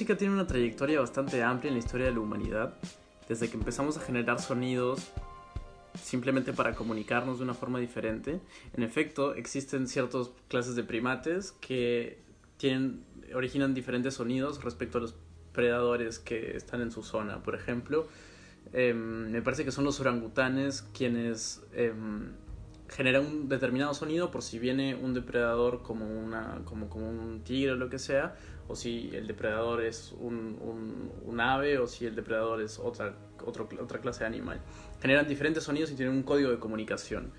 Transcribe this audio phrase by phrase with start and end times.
[0.00, 2.72] Música tiene una trayectoria bastante amplia en la historia de la humanidad,
[3.28, 5.12] desde que empezamos a generar sonidos
[6.02, 8.40] simplemente para comunicarnos de una forma diferente.
[8.72, 12.18] En efecto, existen ciertas clases de primates que
[12.56, 15.14] tienen, originan diferentes sonidos respecto a los
[15.52, 17.42] predadores que están en su zona.
[17.42, 18.08] Por ejemplo,
[18.72, 21.92] eh, me parece que son los orangutanes quienes eh,
[22.88, 27.72] generan un determinado sonido por si viene un depredador como, una, como, como un tigre
[27.72, 28.34] o lo que sea,
[28.70, 34.20] o si el depredador es un, ave o si el depredador es otra, otra clase
[34.20, 34.60] de animal.
[35.00, 37.32] Generan diferentes sonidos y tienen un código de comunicación.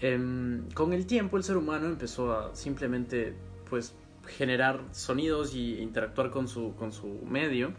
[0.00, 3.34] Eh, con el tiempo el ser humano empezó a simplemente
[3.68, 3.94] pues
[4.26, 7.72] generar sonidos y interactuar con su, con su medio.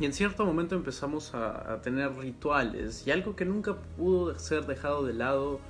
[0.00, 4.66] Y en cierto momento empezamos a, a, tener rituales y algo que nunca pudo ser
[4.66, 5.60] dejado de lado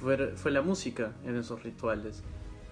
[0.00, 2.24] fue, fue la música en esos rituales.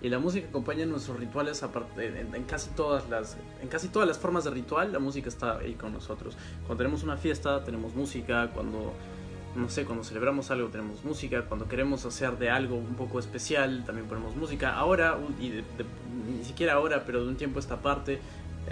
[0.05, 1.65] Y la música acompaña nuestros rituales
[1.97, 5.57] en, en, casi todas las, en casi todas las formas de ritual, la música está
[5.57, 6.37] ahí con nosotros.
[6.67, 8.93] Cuando tenemos una fiesta tenemos música, cuando
[9.57, 13.83] no sé, cuando celebramos algo tenemos música, cuando queremos hacer de algo un poco especial
[13.87, 14.77] también ponemos música.
[14.77, 15.87] Ahora, y de, de,
[16.37, 18.21] ni siquiera ahora, pero de un tiempo a esta parte,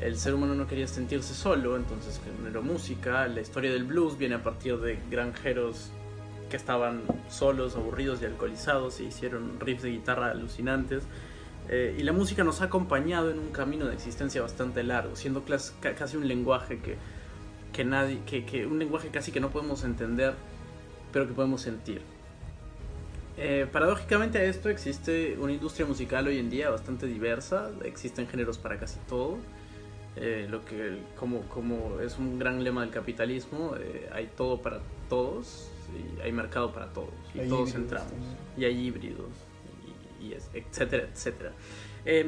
[0.03, 3.26] el ser humano no quería sentirse solo, entonces generó música.
[3.26, 5.93] La historia del blues viene a partir de granjeros
[6.52, 11.02] que estaban solos, aburridos y alcoholizados e hicieron riffs de guitarra alucinantes.
[11.70, 15.44] Eh, y la música nos ha acompañado en un camino de existencia bastante largo, siendo
[15.80, 16.98] casi un lenguaje que,
[17.72, 20.34] que nadie, que, que, un lenguaje casi que no podemos entender,
[21.10, 22.02] pero que podemos sentir.
[23.38, 28.58] Eh, paradójicamente a esto existe una industria musical hoy en día bastante diversa, existen géneros
[28.58, 29.38] para casi todo.
[30.16, 34.80] Eh, lo que como, como es un gran lema del capitalismo, eh, hay todo para
[35.08, 38.36] todos, y hay mercado para todos, y hay todos entramos, también.
[38.56, 39.30] y hay híbridos,
[40.20, 41.53] y, y es, etcétera, etcétera.
[42.04, 42.26] Eh,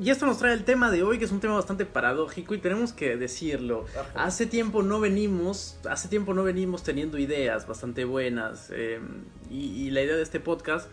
[0.00, 2.58] y esto nos trae el tema de hoy, que es un tema bastante paradójico y
[2.58, 3.84] tenemos que decirlo.
[3.98, 4.24] Ajá.
[4.24, 9.00] Hace tiempo no venimos, hace tiempo no venimos teniendo ideas bastante buenas eh,
[9.50, 10.88] y, y, la idea de este podcast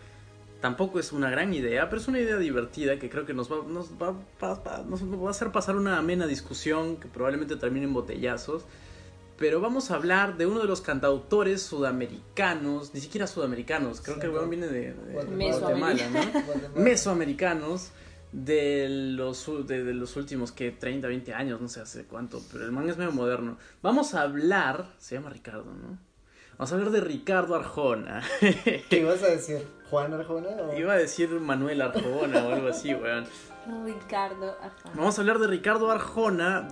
[0.60, 3.66] tampoco es una gran idea, pero es una idea divertida que creo que nos va,
[3.66, 7.94] nos va, va, nos va a hacer pasar una amena discusión que probablemente termine en
[7.94, 8.64] botellazos.
[9.38, 14.20] Pero vamos a hablar de uno de los cantautores sudamericanos, ni siquiera sudamericanos, creo sí,
[14.20, 16.80] que el weón viene de, de Guatemala, ¿no?
[16.80, 17.90] Mesoamericanos
[18.32, 22.64] de los, de, de, los últimos que 30, 20 años, no sé hace cuánto, pero
[22.64, 23.58] el man es medio moderno.
[23.82, 25.98] Vamos a hablar, se llama Ricardo, ¿no?
[26.58, 28.22] Vamos a hablar de Ricardo Arjona.
[28.40, 29.66] ¿Qué ibas a decir?
[29.90, 30.48] ¿Juan Arjona?
[30.48, 30.78] O...
[30.78, 33.24] Iba a decir Manuel Arjona o algo así, weón.
[33.84, 34.94] Ricardo Arjona.
[34.94, 36.68] Vamos a hablar de Ricardo Arjona.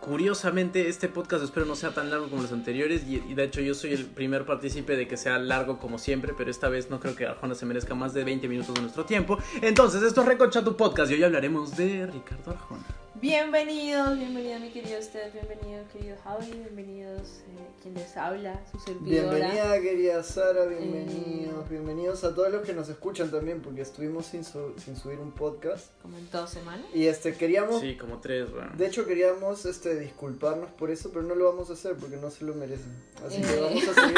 [0.00, 3.74] Curiosamente, este podcast espero no sea tan largo como los anteriores y, de hecho yo
[3.74, 7.16] soy el primer partícipe de que sea largo como siempre, pero esta vez no creo
[7.16, 9.38] que Arjona se merezca más de 20 minutos de nuestro tiempo.
[9.62, 13.05] Entonces, esto es Recocha tu podcast y hoy hablaremos de Ricardo Arjona.
[13.20, 19.36] Bienvenidos, bienvenido mi querido Steph, bienvenido querido Javi, bienvenidos eh, quien les habla, su servidora.
[19.38, 21.68] Bienvenida querida Sara, bienvenidos, eh...
[21.70, 25.32] bienvenidos a todos los que nos escuchan también, porque estuvimos sin, su sin subir un
[25.32, 25.92] podcast.
[26.02, 26.84] Como en dos semanas.
[26.92, 27.80] Y este, queríamos...
[27.80, 28.72] Sí, como tres, bueno.
[28.76, 32.30] De hecho queríamos este, disculparnos por eso, pero no lo vamos a hacer porque no
[32.30, 32.92] se lo merecen.
[33.26, 33.46] Así eh...
[33.46, 34.16] que vamos a seguir,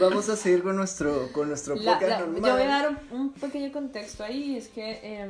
[0.00, 2.42] vamos a seguir con nuestro, con nuestro podcast la, la, normal.
[2.42, 5.28] Yo voy a dar un, un pequeño contexto ahí, es que...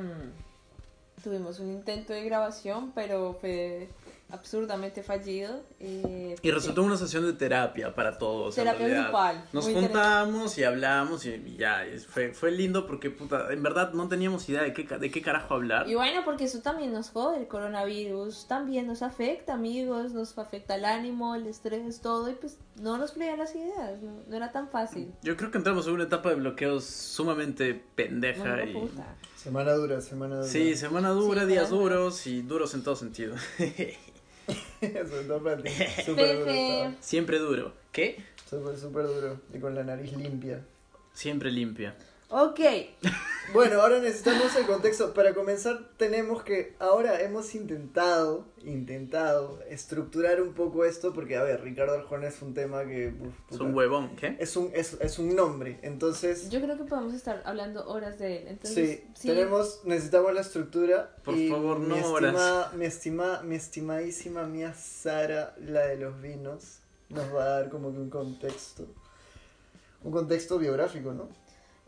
[1.22, 3.88] Tuvimos un intento de grabación, pero fue
[4.32, 5.62] absurdamente fallido.
[5.80, 8.54] Eh, y resultó una sesión de terapia para todos.
[8.54, 9.44] Terapia grupal.
[9.52, 14.48] Nos juntamos y hablamos y ya, fue, fue lindo porque puta, en verdad no teníamos
[14.48, 15.88] idea de qué, de qué carajo hablar.
[15.88, 20.76] Y bueno, porque eso también nos jode, el coronavirus también nos afecta, amigos, nos afecta
[20.76, 24.52] el ánimo, el estrés, todo, y pues no nos fluían las ideas, no, no era
[24.52, 25.12] tan fácil.
[25.22, 28.72] Yo creo que entramos en una etapa de bloqueos sumamente pendeja y...
[28.72, 29.16] Puta.
[29.42, 30.48] Semana dura, semana dura.
[30.48, 33.36] Sí, semana dura, Sí, días duros y duros en todo sentido.
[34.80, 35.70] Sobre todo para ti.
[36.04, 36.94] Súper duro.
[37.00, 37.72] Siempre duro.
[37.90, 38.22] ¿Qué?
[38.50, 39.40] Súper, súper duro.
[39.54, 40.62] Y con la nariz limpia.
[41.14, 41.96] Siempre limpia.
[42.30, 42.60] Ok.
[43.52, 45.12] Bueno, ahora necesitamos el contexto.
[45.12, 46.76] Para comenzar, tenemos que.
[46.78, 52.54] Ahora hemos intentado, intentado estructurar un poco esto, porque, a ver, Ricardo Arjona es un
[52.54, 53.08] tema que.
[53.08, 54.36] uf, Es un huevón, ¿qué?
[54.38, 55.80] Es un, es, es un nombre.
[55.82, 58.48] Entonces, Yo creo que podemos estar hablando horas de él.
[58.48, 61.16] Entonces, sí, tenemos, necesitamos la estructura.
[61.24, 62.72] Por y favor, no mi horas.
[62.74, 66.78] mi, estima, mi estimadísima mía Sara, la de los vinos,
[67.08, 68.86] nos va a dar como que un contexto.
[70.04, 71.28] Un contexto biográfico, ¿no?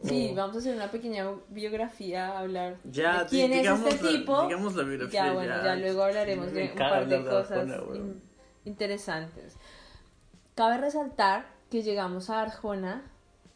[0.03, 4.43] Sí, O- vamos a hacer una pequeña biografía, hablar Ya, de quién es este tipo.
[4.43, 5.65] digamos la y biografía, ya, bueno, ya.
[5.65, 7.97] ya, luego hablaremos de un par de cosas Arjona, weón.
[7.97, 8.23] in-
[8.65, 9.57] interesantes.
[10.55, 13.03] Cabe resaltar que llegamos a Arjona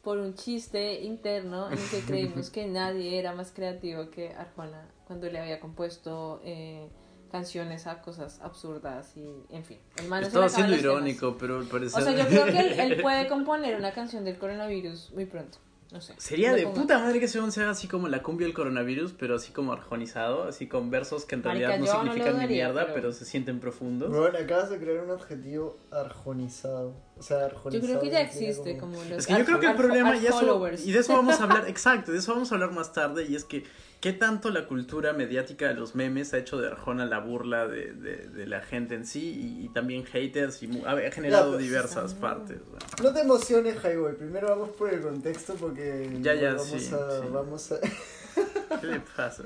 [0.02, 5.28] por un chiste interno en que creímos que nadie era más creativo que Arjona cuando
[5.28, 6.88] le había compuesto eh,
[7.30, 9.78] canciones a cosas absurdas y en fin.
[9.96, 10.94] El man Estaba siendo los temas.
[10.96, 12.00] irónico, pero al parecer...
[12.00, 15.58] O sea, yo creo que él, él puede componer una canción del coronavirus muy pronto.
[15.96, 16.14] No sé.
[16.18, 16.82] Sería de pongo.
[16.82, 20.44] puta madre que ese sea así como la cumbia del coronavirus, pero así como arjonizado,
[20.44, 23.12] así con versos que en Marica, realidad no yo significan ni mierda, pero- pero...
[23.12, 24.10] se sienten profundos.
[24.10, 26.94] Bueno, acabas de crear un adjetivo arjonizado.
[27.18, 27.86] O sea, Yo arjonizado.
[27.88, 30.26] creo que ya existe como los Es que yo creo que el problema, arjo- y,
[30.26, 30.86] eso, followers.
[30.86, 33.34] y de eso vamos a hablar, exacto, de eso vamos a hablar más tarde, y
[33.36, 33.64] es que
[34.00, 37.92] qué tanto la cultura mediática de los memes ha hecho de Arjona la burla de,
[37.92, 39.20] de, de la gente en sí,
[39.60, 42.58] y, y también haters, y mu- ha generado pues, diversas partes.
[42.98, 43.04] ¿no?
[43.04, 44.14] No te emociones, Highboy.
[44.16, 46.10] Primero vamos por el contexto porque.
[46.20, 47.28] Ya, ya, vamos sí, a, sí.
[47.32, 47.80] Vamos a.
[48.80, 49.44] ¿Qué le pasa?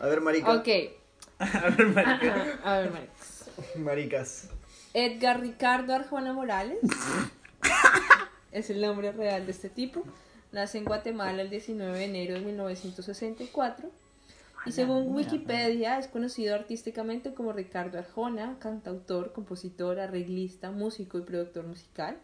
[0.00, 0.52] A ver, marica.
[0.52, 0.68] Ok.
[1.38, 2.58] A ver, marica.
[2.64, 3.76] A ver, Marix.
[3.76, 4.48] Maricas.
[4.94, 6.78] Edgar Ricardo Arjona Morales
[8.50, 10.04] es el nombre real de este tipo.
[10.52, 13.90] Nace en Guatemala el 19 de enero de 1964.
[14.66, 21.66] Y según Wikipedia es conocido artísticamente como Ricardo Arjona, cantautor, compositor, arreglista, músico y productor
[21.66, 22.18] musical.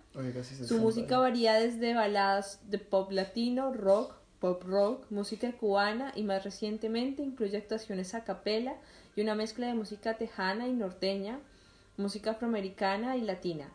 [0.67, 6.45] Su música varía desde baladas de pop latino, rock, pop rock, música cubana y más
[6.45, 8.75] recientemente incluye actuaciones a capela
[9.17, 11.41] y una mezcla de música tejana y norteña,
[11.97, 13.73] música afroamericana y latina.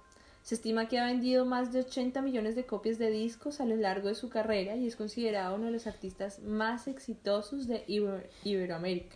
[0.49, 3.75] Se estima que ha vendido más de 80 millones de copias de discos a lo
[3.75, 8.25] largo de su carrera y es considerado uno de los artistas más exitosos de Iber-
[8.43, 9.15] Iberoamérica.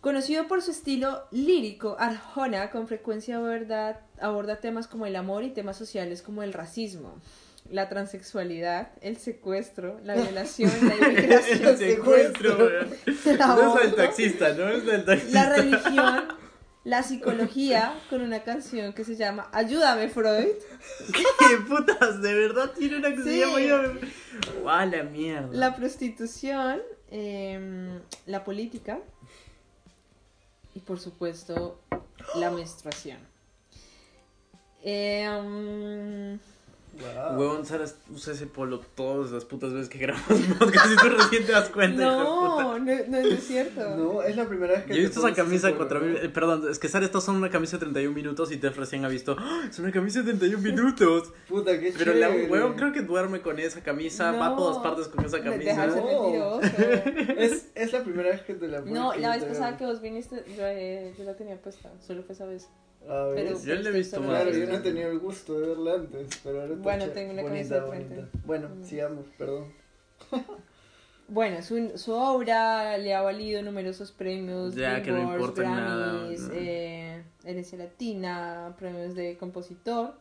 [0.00, 5.50] Conocido por su estilo lírico, Arjona con frecuencia aborda, aborda temas como el amor y
[5.50, 7.16] temas sociales como el racismo,
[7.70, 12.68] la transexualidad, el secuestro, la violación, la inmigración, El secuestro,
[13.06, 15.34] el No es el taxista, no es el taxista.
[15.44, 16.24] la religión,
[16.84, 20.46] la psicología, con una canción que se llama Ayúdame Freud,
[21.12, 22.22] ¿Qué putas?
[22.22, 23.40] ¿De verdad tiene una que se Sí.
[23.40, 23.98] llama?
[24.66, 25.48] ¡Ah, la mierda!
[25.52, 26.80] la prostitución,
[27.10, 28.98] em, la política
[30.74, 31.80] y por supuesto
[32.36, 33.18] la menstruación.
[34.82, 34.90] Wow.
[37.36, 40.28] Huevón, Sara usa ese polo todas las putas veces que grabamos
[40.58, 43.96] podcast y tú recién te das cuenta, no, no, no, no es cierto.
[43.96, 44.94] No, es la primera vez que.
[44.94, 46.12] Yo he visto esa camisa de polo, 4000.
[46.12, 46.18] ¿no?
[46.20, 49.04] eh, perdón, es que Sara está usando una camisa de 31 minutos y Tef recién
[49.04, 49.36] ha visto.
[49.38, 49.62] ¡Ah!
[49.70, 51.32] Es una camisa de 31 minutos.
[51.48, 52.50] Puta, qué Pero la chévere.
[52.50, 54.82] huevón creo que duerme con esa camisa, va a todas No.
[54.82, 55.86] partes con esa camisa.
[55.86, 56.60] No.
[56.60, 58.80] Es, es la primera vez que te la.
[58.80, 62.34] No, la vez pasada que vos viniste, yo, eh, yo la tenía puesta, solo fue
[62.34, 62.68] esa vez.
[63.06, 64.42] Pero- Yo le he visto Claro, más.
[64.42, 67.32] Claro, yo no he tenido el gusto de verla antes, pero ahora está Bueno, tengo
[67.32, 68.14] una bonita, camisa de frente.
[68.14, 68.38] bonita.
[68.46, 68.84] Bueno, Mm.
[68.84, 69.72] sigamos, perdón.
[71.32, 76.40] Bueno, su, su obra le ha valido numerosos premios, Ya, que no importa nada, Grammys,
[76.40, 76.54] no.
[76.54, 80.14] eh, herencia latina, premios de compositor.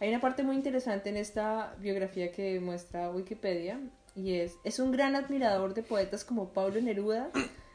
[0.00, 3.78] Hay una parte muy interesante en esta biografía que muestra Wikipedia
[4.16, 7.30] y es, es un gran admirador de poetas como Pablo Neruda,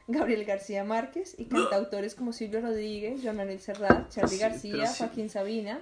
[0.07, 4.97] Gabriel García Márquez y cantautores como Silvio Rodríguez, Joan Manuel Serrat, Charly Sí, García, sí.
[4.99, 5.79] Joaquín Sabina.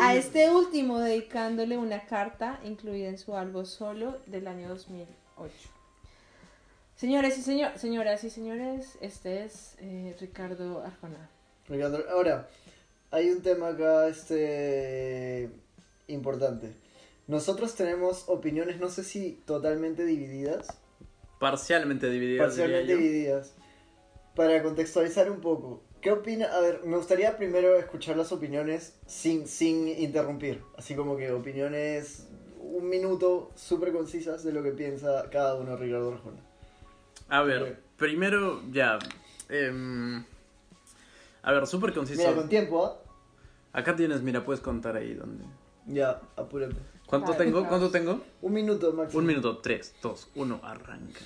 [0.00, 5.52] A este último dedicándole una carta incluida en su álbum solo del año 2008.
[6.96, 11.30] Señores y señor, señoras y señores, este es eh, Ricardo Arjona.
[11.68, 12.48] Ricardo, Ahora,
[13.12, 15.48] hay un tema acá este
[16.08, 16.72] importante.
[17.28, 20.66] Nosotros tenemos opiniones, no sé si totalmente divididas,
[21.38, 23.54] Parcialmente divididas, parcialmente divididas.
[24.34, 26.46] Para contextualizar un poco, ¿qué opina?
[26.46, 30.62] A ver, me gustaría primero escuchar las opiniones sin, sin interrumpir.
[30.76, 32.28] Así como que opiniones,
[32.60, 36.40] un minuto, súper concisas de lo que piensa cada uno Ricardo Arjona.
[37.28, 37.68] A ver, Ok.
[37.96, 38.98] primero, ya.
[39.48, 40.24] em,
[41.42, 42.20] a ver, súper conciso.
[42.20, 43.00] Mira, con tiempo, ¿ah?
[43.72, 45.44] Acá tienes, mira, puedes contar ahí donde.
[45.86, 46.76] Ya, apúrate.
[47.08, 47.66] ¿Cuánto tengo?
[47.66, 48.22] ¿Cuánto tengo?
[48.42, 49.20] Un minuto máximo.
[49.20, 51.20] Un minuto, tres, dos, uno, arranca.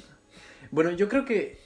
[0.71, 1.59] Bueno, yo creo que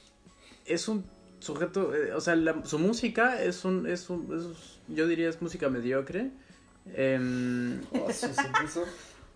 [0.64, 1.04] es un
[1.38, 5.40] sujeto, eh, o sea, la- su música es un, es un, es- yo diría es
[5.42, 6.30] música mediocre.
[6.94, 8.84] em, Oh, sí, se puso.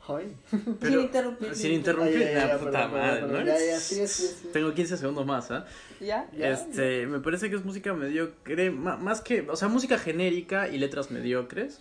[0.08, 0.34] Ay.
[0.80, 1.54] pero- Sin interrumpir.
[1.54, 3.46] Sin interrumpir, Ay, ay, ay, la ya, puta perdón, madre, perdón, ¿no?
[3.46, 4.48] Ya, ya, sí, sí, sí.
[4.52, 5.66] Tengo 15 segundos más, ¿ah?
[6.00, 6.28] ¿Ya?
[6.36, 10.68] Ya, este, me parece que es música mediocre, ma- más que, o sea, música genérica
[10.68, 11.80] y letras mediocres.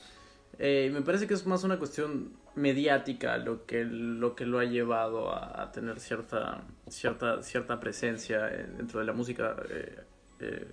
[0.59, 4.65] Eh, me parece que es más una cuestión mediática lo que lo que lo ha
[4.65, 9.99] llevado a, a tener cierta cierta cierta presencia dentro de la música eh,
[10.41, 10.67] eh,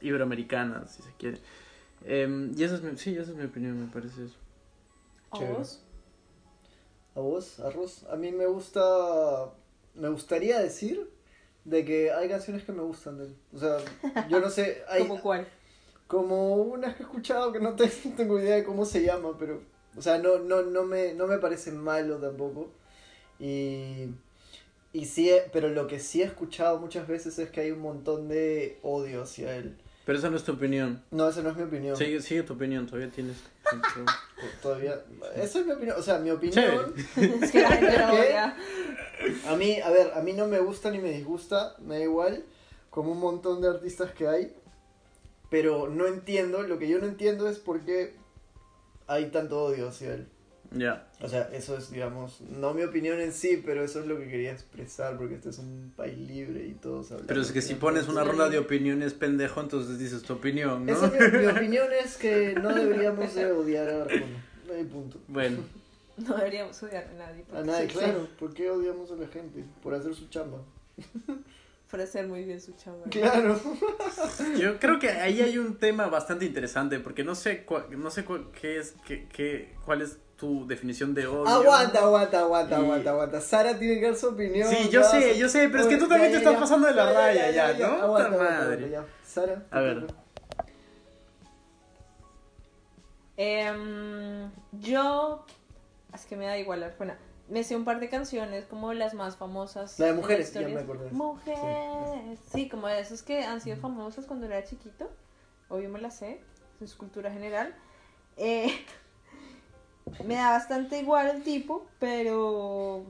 [0.00, 1.38] iberoamericana, si se quiere.
[2.04, 4.36] Eh, y esa es mi, sí, esa es mi opinión, me parece eso.
[5.30, 5.82] ¿A vos?
[7.14, 8.04] ¿A vos, Arroz?
[8.10, 9.50] A mí me gusta.
[9.94, 11.10] Me gustaría decir
[11.64, 13.36] de que hay canciones que me gustan de él.
[13.54, 13.78] O sea,
[14.28, 14.82] yo no sé.
[14.88, 15.48] Hay, ¿Cómo cuál?
[16.06, 19.36] Como unas que he escuchado que no te- no tengo idea de cómo se llama,
[19.38, 19.60] pero.
[19.96, 22.70] O sea, no, no, no, me, no me parece malo tampoco.
[23.38, 24.08] Y.
[24.92, 27.80] Y sí, he- pero lo que sí he escuchado muchas veces es que hay un
[27.80, 29.76] montón de odio hacia él.
[30.06, 31.02] Pero esa no es tu opinión.
[31.10, 31.96] No, esa no es mi opinión.
[31.96, 33.38] Sigue, sigue tu opinión, todavía tienes.
[34.62, 35.02] Todavía.
[35.34, 35.96] Esa es mi opinión.
[35.98, 36.94] O sea, mi opinión.
[37.16, 37.64] Es que.
[37.64, 42.44] A mí, a ver, a mí no me gusta ni me disgusta, me da igual,
[42.90, 44.54] como un montón de artistas que hay,
[45.50, 48.14] pero no entiendo, lo que yo no entiendo es por qué
[49.06, 50.26] hay tanto odio hacia él.
[50.72, 51.08] Ya.
[51.20, 54.28] O sea, eso es, digamos, no mi opinión en sí, pero eso es lo que
[54.28, 57.26] quería expresar, porque este es un país libre y todos hablan.
[57.28, 60.92] Pero es que si pones una ronda de opiniones pendejo, entonces dices tu opinión, ¿no?
[60.92, 64.84] Esa es mi, mi opinión es que no deberíamos de odiar a Arjona, no hay
[64.84, 65.18] punto.
[65.28, 65.58] Bueno,
[66.16, 67.44] No deberíamos odiar a nadie.
[67.52, 69.64] A nadie, sí, claro, ¿por qué odiamos a la gente?
[69.82, 70.58] Por hacer su chamba.
[71.90, 73.04] Por hacer muy bien su chamba.
[73.10, 73.60] Claro.
[74.58, 78.26] yo creo que ahí hay un tema bastante interesante, porque no sé, cua- no sé
[78.26, 81.46] cua- qué es, qué, qué, cuál es tu definición de odio.
[81.48, 83.40] Aguanta, aguanta, aguanta, Y- aguanta, aguanta.
[83.40, 84.68] Sara tiene que dar su opinión.
[84.68, 86.60] Sí, yo sé, yo sé, pero es que tú también ya, te ya, estás ya.
[86.60, 88.02] pasando de la raya ya, ¿no?
[88.02, 88.56] Aguanta, madre.
[88.56, 89.04] aguanta, ya.
[89.24, 89.62] Sara.
[89.70, 90.06] A ver.
[93.36, 95.44] Em, yo.
[96.14, 97.16] Es que me da igual, Arjona.
[97.48, 99.98] Me sé un par de canciones como las más famosas.
[100.00, 101.10] La de mujeres, ya me acordé.
[101.12, 102.40] Mujeres.
[102.52, 105.08] Sí, como de esas que han sido famosas cuando era chiquito.
[105.68, 106.40] Obvio me las sé.
[106.80, 107.74] Es cultura general.
[108.36, 108.70] Eh,
[110.24, 113.04] me da bastante igual el tipo, pero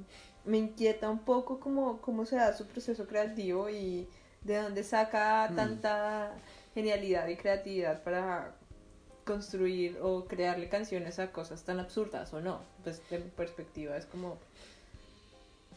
[0.45, 4.09] me inquieta un poco cómo, cómo se da su proceso creativo y
[4.43, 5.57] de dónde saca Mm.
[5.57, 6.33] tanta
[6.75, 8.55] genialidad y creatividad para
[9.27, 12.61] construir o crearle canciones a cosas tan absurdas o no.
[12.85, 14.39] Pues de mi perspectiva es como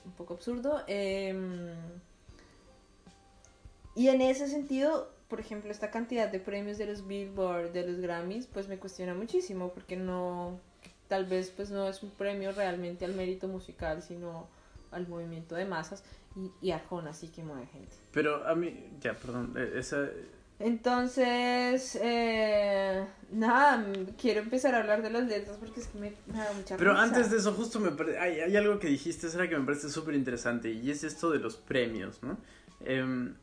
[0.05, 0.83] un poco absurdo.
[0.87, 1.73] Em,
[3.95, 7.99] y en ese sentido, por ejemplo, esta cantidad de premios de los Billboard, de los
[7.99, 10.59] Grammys, pues me cuestiona muchísimo porque no,
[11.07, 14.47] tal vez pues no es un premio realmente al mérito musical, sino
[14.91, 16.03] al movimiento de masas
[16.35, 17.95] y, y Arjona sí que mueve gente.
[18.11, 20.07] Pero a mí, ya, perdón, eh, esa...
[20.59, 23.85] Entonces, eh, nada,
[24.19, 26.91] quiero empezar a hablar de las letras porque es que me, me da mucha Pero
[26.91, 27.03] risa.
[27.03, 29.89] antes de eso, justo me pare- hay, hay algo que dijiste, será que me parece
[29.89, 32.37] súper interesante, y es esto de los premios, ¿no?
[32.85, 33.35] Em,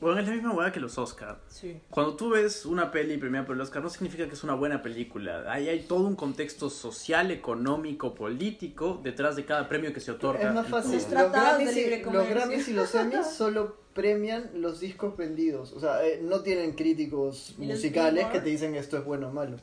[0.00, 1.40] bueno, es la misma hueá que los Oscar.
[1.48, 1.80] Sí.
[1.90, 4.80] Cuando tú ves una peli premiada por el Oscar, no significa que es una buena
[4.82, 5.44] película.
[5.52, 10.48] Ahí hay todo un contexto social, económico, político detrás de cada premio que se otorga.
[10.48, 10.92] Es más fácil.
[10.94, 11.10] Los
[11.58, 11.98] de libre.
[12.30, 15.72] Grammys y los Emmys solo premian los discos vendidos.
[15.72, 19.28] O sea, eh, no tienen críticos ¿Y los musicales que te dicen esto es bueno
[19.28, 19.56] o malo.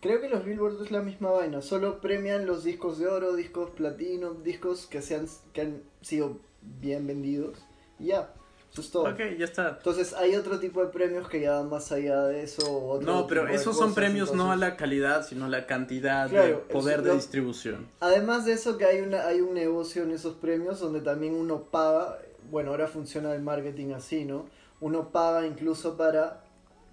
[0.00, 1.60] Creo que los Billboard es la misma vaina.
[1.60, 6.38] Solo premian los discos de oro, discos platino, discos que, se han, que han sido
[6.80, 7.58] bien vendidos.
[7.98, 8.32] Y ya,
[8.70, 9.10] eso es todo.
[9.10, 9.70] Ok, ya está.
[9.78, 12.80] Entonces hay otro tipo de premios que ya van más allá de eso.
[12.80, 16.26] otro No, pero de esos son premios no a la calidad, sino a la cantidad
[16.26, 17.88] de Claro, poder eso de lo- distribución.
[17.98, 21.62] Además de eso que hay una hay un negocio en esos premios donde también uno
[21.64, 22.18] paga,
[22.50, 24.46] bueno, ahora funciona el marketing así, ¿no?
[24.80, 26.42] Uno paga incluso para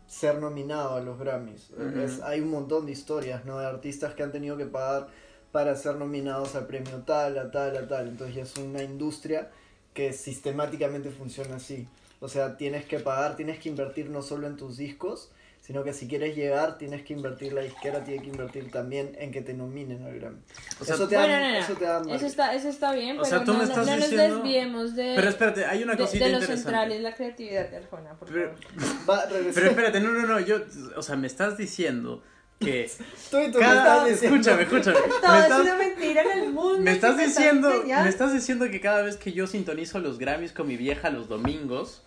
[0.07, 1.71] ser nominado a los Grammys.
[2.03, 3.57] Es- hay un montón de historias, ¿no?
[3.59, 5.07] De artistas que han tenido que pagar
[5.51, 8.07] para ser nominados al premio tal, a tal, a tal.
[8.09, 9.49] Entonces ya es una industria
[9.93, 11.87] que sistemáticamente funciona así.
[12.19, 15.31] O sea, tienes que pagar, tienes que invertir no solo en tus discos,
[15.65, 19.31] sino que si quieres llegar, tienes que invertir, la disquera tiene que invertir también en
[19.31, 20.39] que te nominen al Grammy.
[20.79, 22.91] O sea, eso te Bueno, da, no, no, eso te da Eso está, eso está
[22.93, 25.29] bien, O pero sea, tú no, me no- estás no nos diciendo- desviemos de, Pero
[25.29, 26.61] espérate, hay una de, cosita de lo interesante.
[26.69, 29.09] central es la creatividad de Arjona, por Pero, favor.
[29.09, 30.57] Va, pero espérate, no, no, no, yo,
[30.95, 32.21] o sea, me estás diciendo
[32.59, 32.89] que
[33.31, 34.05] Tú y tú me cada...
[34.05, 34.97] estás diciendo- Escúchame, escúchame.
[34.99, 36.77] Todo me es estás- una mentira en el mundo.
[36.79, 38.03] Me estás diciendo, enseñando.
[38.03, 41.27] me estás diciendo que cada vez que yo sintonizo los Grammys con mi vieja los
[41.27, 42.03] domingos,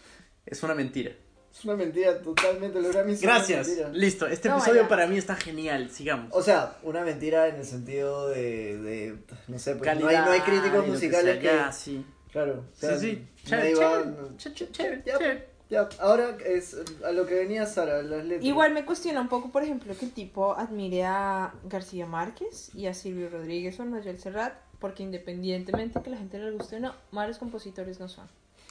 [0.47, 1.11] es una mentira.
[1.53, 2.81] Es una mentira totalmente.
[2.81, 3.67] Los Grammys Gracias.
[3.69, 3.89] mentira.
[3.91, 4.27] Listo.
[4.27, 4.89] Este No, episodio ya.
[4.89, 5.91] para mí está genial.
[5.91, 6.31] Sigamos.
[6.33, 8.79] O sea, una mentira en el sentido de.
[8.79, 9.17] de
[9.49, 11.43] no sé, pues, no, hay, Calidad no hay críticos que musicales que.
[11.49, 12.05] sea, Ya, sí.
[12.31, 12.65] Claro.
[12.73, 13.45] o sea, sí, sí.
[13.49, 15.49] Chévere, chévere, chévere, chévere.
[15.71, 18.45] Ya, ahora es a lo que venía Sara, las letras.
[18.45, 22.87] Igual me cuestiona un poco, por ejemplo, que el tipo admire a García Márquez y
[22.87, 26.81] a Silvio Rodríguez o a Noel Serrat, porque independientemente que la gente les guste o
[26.81, 28.27] no, malos compositores no son.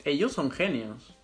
[0.06, 1.17] Ellos son genios.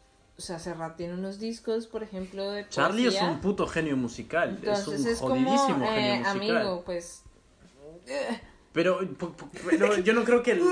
[0.44, 3.32] O sea, Serrat tiene unos discos, por ejemplo, de Charlie es poesía.
[3.32, 4.50] un puto genio musical.
[4.60, 6.58] Entonces es un es como, jodidísimo eh, genio musical.
[6.58, 7.24] amigo, pues...
[8.08, 8.42] eh,
[8.74, 9.00] Pero,
[9.70, 10.64] pero yo no creo que el,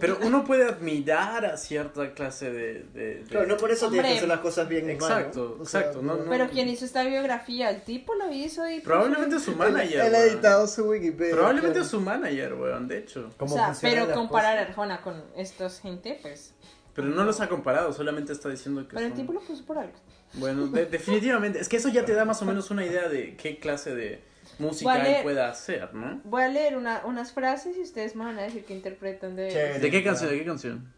[0.00, 4.00] pero uno puede admirar a cierta clase de, de- de- Claro, no por eso tienes
[4.00, 4.10] Hombre.
[4.12, 5.06] que hacer las cosas bien y mal, ¿no?
[5.06, 6.24] Exacto, sea, exacto, no, no.
[6.28, 8.80] Pero quien hizo esta biografía, el tipo lo hizo y...
[8.80, 10.00] pues, Probablemente su manager.
[10.06, 11.34] él ha editado su Wikipedia.
[11.36, 11.88] Probablemente claro.
[11.88, 13.30] su manager, weón, de hecho.
[13.38, 14.68] O sea, pero comparar a cosas.
[14.70, 16.52] Arjona con esta gente, pues...
[16.96, 19.64] Pero no los ha comparado, solamente está diciendo que Pero el son- tipo lo puso
[19.66, 19.92] por algo.
[20.34, 21.60] Bueno, de- definitivamente.
[21.60, 24.24] Es que eso ya te da más o menos una idea de qué clase de
[24.58, 25.18] música Vale.
[25.18, 26.20] él pueda hacer, ¿no?
[26.24, 29.50] Voy a leer una- unas frases y ustedes me van a decir qué interpretan de...
[29.50, 29.78] Chévere.
[29.78, 30.30] ¿De qué canción?
[30.30, 30.92] ¿De qué canción?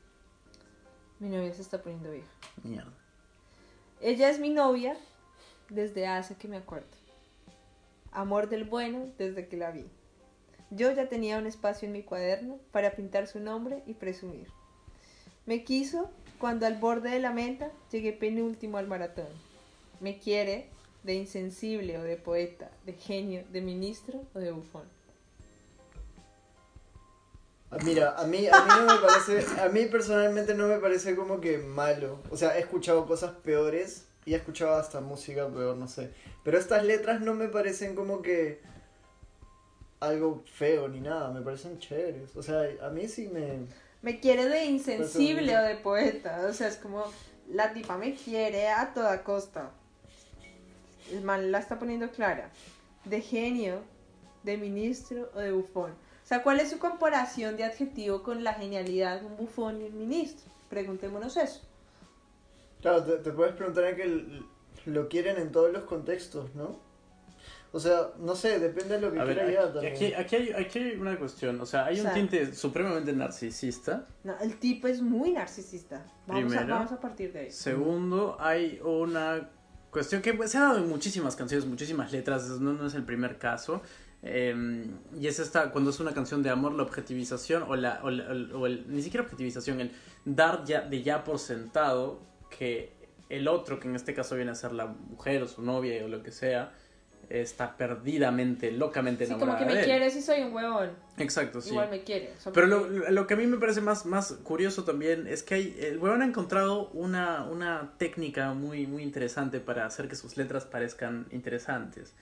[1.18, 2.28] Mi novia se está poniendo vieja.
[2.62, 2.92] Mierda.
[4.00, 4.96] Ella es mi novia
[5.68, 6.86] desde hace que me acuerdo.
[8.12, 9.86] Amor del bueno desde que la vi.
[10.70, 14.46] Yo ya tenía un espacio en mi cuaderno para pintar su nombre y presumir.
[15.48, 19.28] Me quiso cuando al borde de la meta llegué penúltimo al maratón.
[19.98, 20.68] Me quiere
[21.04, 24.84] de insensible o de poeta, de genio, de ministro o de bufón.
[27.70, 31.16] Ah, Mira, a mí, a mí no me parece, a mí personalmente no me parece
[31.16, 32.18] como que malo.
[32.30, 36.10] O sea, he escuchado cosas peores y he escuchado hasta música peor, no sé.
[36.44, 38.60] Pero estas letras no me parecen como que
[40.00, 42.36] algo feo ni nada, me parecen chéveres.
[42.36, 43.87] O sea, a mí sí me...
[44.02, 45.56] Me quiere de insensible Presumir.
[45.56, 46.46] o de poeta.
[46.48, 47.04] O sea, es como
[47.48, 49.70] la tipa me quiere a toda costa.
[51.10, 52.50] El man la está poniendo clara.
[53.04, 53.82] De genio,
[54.42, 55.90] de ministro o de bufón.
[55.92, 59.84] O sea, ¿cuál es su comparación de adjetivo con la genialidad de un bufón y
[59.84, 60.50] un ministro?
[60.68, 61.62] Preguntémonos eso.
[62.82, 64.42] Claro, te, te puedes preguntar en que
[64.90, 66.78] lo quieren en todos los contextos, ¿no?
[67.70, 69.92] O sea, no sé, depende de lo que A quiera ya aquí, también.
[69.94, 71.60] aquí, aquí hay, aquí hay una cuestión.
[71.60, 74.06] O sea, hay un O sea- tinte supremamente narcisista.
[74.24, 76.06] No, el tipo es muy narcisista.
[76.26, 76.74] Vamos, a, Primero.
[76.74, 77.50] vamos a partir de ahí.
[77.50, 79.50] Segundo, hay una
[79.90, 83.04] cuestión que pues, se ha dado en muchísimas canciones, muchísimas letras, no, no es el
[83.04, 83.82] primer caso.
[84.22, 84.84] eh,
[85.16, 88.26] y es esta, cuando es una canción de amor, la objetivización, o, la, o, la-
[88.56, 89.92] o el, ni siquiera objetivización, el
[90.24, 92.92] dar ya, de ya por sentado que
[93.28, 96.08] el otro, que en este caso viene a ser la mujer o su novia o
[96.08, 96.72] lo que sea,
[97.30, 99.86] está perdidamente, locamente Sí, como enamorada que me de él.
[99.86, 100.90] quiere si soy un huevón.
[101.18, 101.70] Exacto, sí.
[101.70, 102.32] Igual me quiere.
[102.54, 105.76] Pero lo, lo que a mí me parece más, más curioso también es que hay,
[105.80, 110.64] el weón ha encontrado una, una técnica muy, muy interesante para hacer que sus letras
[110.64, 112.12] parezcan interesantes.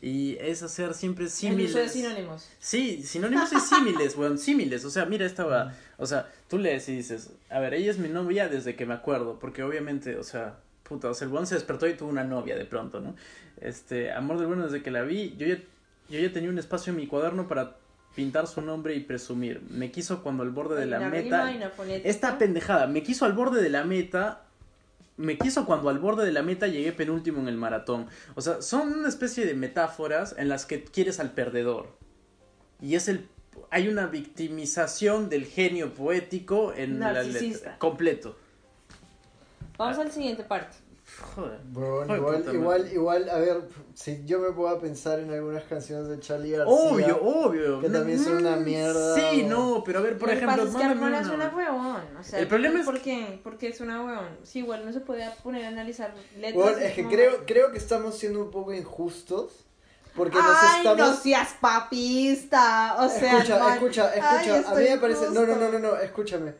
[0.00, 1.70] Y es hacer siempre El símiles.
[1.70, 2.48] uso de sinónimos.
[2.58, 4.84] Sí, sinónimos y símiles, weón, símiles.
[4.84, 5.74] O sea, mira, estaba.
[5.96, 8.94] O sea, tú lees y dices, a ver, ella es mi novia desde que me
[8.94, 9.38] acuerdo.
[9.38, 12.56] Porque obviamente, o sea, puta, o sea, el weón se despertó y tuvo una novia
[12.56, 13.14] de pronto, ¿no?
[13.62, 15.34] Este, amor del bueno desde que la vi.
[15.38, 15.58] Yo ya,
[16.08, 17.76] yo ya tenía un espacio en mi cuaderno para
[18.14, 19.62] pintar su nombre y presumir.
[19.70, 21.52] Me quiso cuando al borde de la meta.
[22.04, 24.42] Esta pendejada, me quiso al borde de la meta.
[25.16, 28.08] Me quiso cuando al borde de la meta llegué penúltimo en el maratón.
[28.34, 31.96] O sea, son una especie de metáforas en las que quieres al perdedor.
[32.80, 33.28] Y es el.
[33.70, 37.78] Hay una victimización del genio poético en la letra.
[37.78, 38.36] Completo.
[39.76, 40.76] Vamos al siguiente parte.
[41.34, 41.60] Joder.
[41.64, 43.62] Bueno, Joder, igual, puta igual, igual, a ver,
[43.94, 46.74] si yo me puedo pensar en algunas canciones de Charlie García.
[46.74, 47.80] Obvio, obvio.
[47.80, 50.56] que también son una mierda, Sí, o- no, pero a ver, por Lo ejemplo.
[50.56, 51.48] pasa es que Arjona es una.
[51.48, 52.02] huevón.
[52.18, 53.40] O sea, El problema es- ¿Por qué?
[53.44, 54.28] Porque es una huevón.
[54.42, 56.54] Sí, igual no se puede poner a analizar letras.
[56.54, 59.66] Bueno, es que creo, creo que estamos siendo un poco injustos.
[60.14, 60.98] Porque nos Ay, estamos.
[60.98, 62.96] no seas papista.
[62.98, 64.70] O sea, escucha, man, escucha, ay, escucha.
[64.70, 65.24] a mí me parece.
[65.26, 65.60] No, no, injusto.
[65.60, 66.52] no, no, no, escúchame.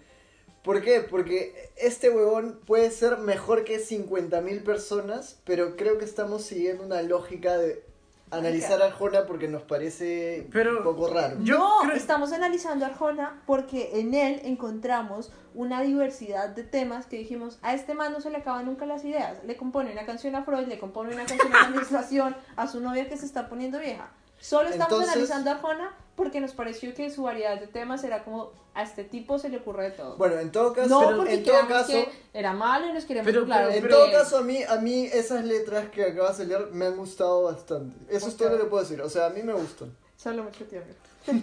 [0.62, 1.00] ¿Por qué?
[1.00, 7.02] Porque este huevón puede ser mejor que 50.000 personas, pero creo que estamos siguiendo una
[7.02, 7.84] lógica de
[8.30, 11.36] analizar a Arjona porque nos parece Pero- un poco raro.
[11.42, 17.04] Yo no, creo- estamos analizando a Arjona porque en él encontramos una diversidad de temas
[17.06, 19.36] que dijimos, a este man no se le acaban nunca las ideas.
[19.44, 22.80] Le compone una canción a Freud, le compone una canción a la administración, a su
[22.80, 24.10] novia que se está poniendo vieja.
[24.40, 28.24] Solo estamos Entonces- analizando a Arjona porque nos pareció que su variedad de temas era
[28.24, 30.16] como, a este tipo se le ocurre de todo.
[30.16, 33.32] Bueno, en todo caso, no porque en todo caso, que era malo y nos queríamos
[33.32, 36.68] Pero- pero- en todo caso a mí, a mí esas letras que acabas de leer
[36.72, 37.96] me han gustado bastante.
[38.14, 39.00] Eso es todo lo que puedo decir.
[39.00, 39.94] O sea, a mí me gustan.
[40.16, 40.88] Solo mucho tiempo.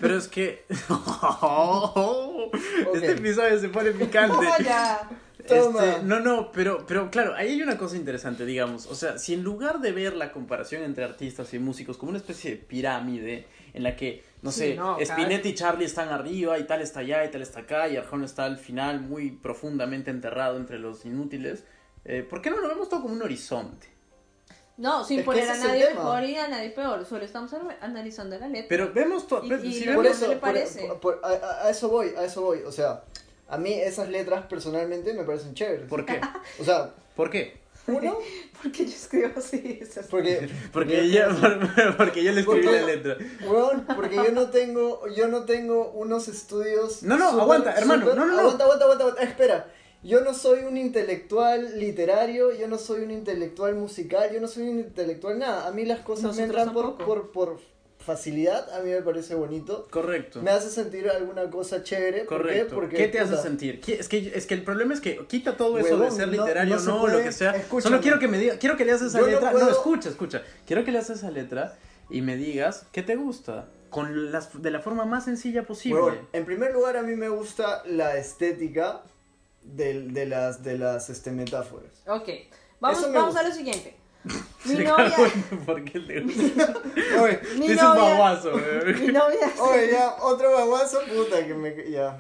[0.02, 0.66] Pero es que.
[2.94, 4.36] Este episodio se pone picante.
[5.40, 8.86] Este, no, no, pero, pero claro, ahí hay una cosa interesante, digamos.
[8.88, 12.20] O sea, si en lugar de ver la comparación entre artistas y músicos como una
[12.20, 16.10] especie de pirámide en la que, no Sí, sé, no, cada Spinetta y Charlie están
[16.10, 19.32] arriba y tal está allá y tal está acá y Arjona está al final muy
[19.32, 21.64] profundamente enterrado entre los inútiles,
[22.06, 23.88] eh, ¿por qué no lo vemos todo como un horizonte?
[24.78, 27.06] No, sin Es poner a nadie mejor y a nadie peor.
[27.06, 27.52] Solo estamos
[27.82, 28.68] analizando la letra.
[28.70, 29.44] Pero vemos todo.
[29.44, 30.88] Y- ve- y si vemos- Por ¿No eso, le parece?
[30.88, 32.60] por- por- a, a- a eso voy, a eso voy.
[32.66, 33.04] O sea,
[33.50, 35.90] a mí esas letras personalmente me parecen chéveres.
[35.90, 36.22] ¿Por qué?
[36.62, 37.60] O sea, ¿Por qué?
[37.98, 38.18] Uno,
[38.62, 39.80] Porque yo escribo así.
[39.82, 40.50] esas- porque...
[40.72, 41.22] Porque yo,
[41.98, 43.18] porque yo le escribí Porque- la letra.
[43.48, 47.04] Weón, porque yo no tengo, yo no tengo unos estudios.
[47.04, 48.40] No, no, aguanta, hermano, no, no, no.
[48.40, 49.74] Aguanta, aguanta, aguanta, aguanta, espera.
[50.02, 54.70] Yo no soy un intelectual literario, yo no soy un intelectual musical, yo no soy
[54.70, 55.68] un intelectual nada.
[55.68, 56.98] A mí las cosas me entran por,
[57.32, 57.60] por
[58.16, 59.88] facilidad, a mí me parece bonito.
[59.92, 60.42] Correcto.
[60.42, 62.26] Me hace sentir alguna cosa chévere.
[62.26, 62.70] ¿Por Correcto.
[62.70, 62.76] qué?
[62.76, 63.80] Porque, ¿Qué te hace puta, sentir?
[63.82, 66.34] ¿Qué- Es que, es que el problema es que quita todo eso de ser no-
[66.34, 67.52] literario, no no, lo puede- que sea.
[67.52, 67.82] escúchame.
[67.92, 69.52] Solo quiero que me digas, quiero que leas esa Yo no letra.
[69.52, 70.42] No, puedo- escucha, escucha.
[70.66, 71.78] Quiero que leas esa letra
[72.10, 73.68] y me digas qué te gusta.
[73.92, 76.00] Con las, de la forma más sencilla posible.
[76.02, 79.02] Huevón, en primer lugar, a mí me gusta la estética
[79.64, 81.92] del- de, las, de las este, metáforas.
[82.08, 82.30] Ok.
[82.80, 83.96] Vamos, vamos a lo siguiente.
[84.66, 85.10] Mi Se novia.
[85.10, 86.74] cagó en- ¿Por qué te gusta?
[87.22, 88.04] Oye, Mi es un novia.
[88.04, 89.14] baguazo, Mi weón.
[89.14, 89.50] novia.
[89.62, 91.90] oye, ya, otro baguazo, puta, que me...
[91.90, 92.18] Ya,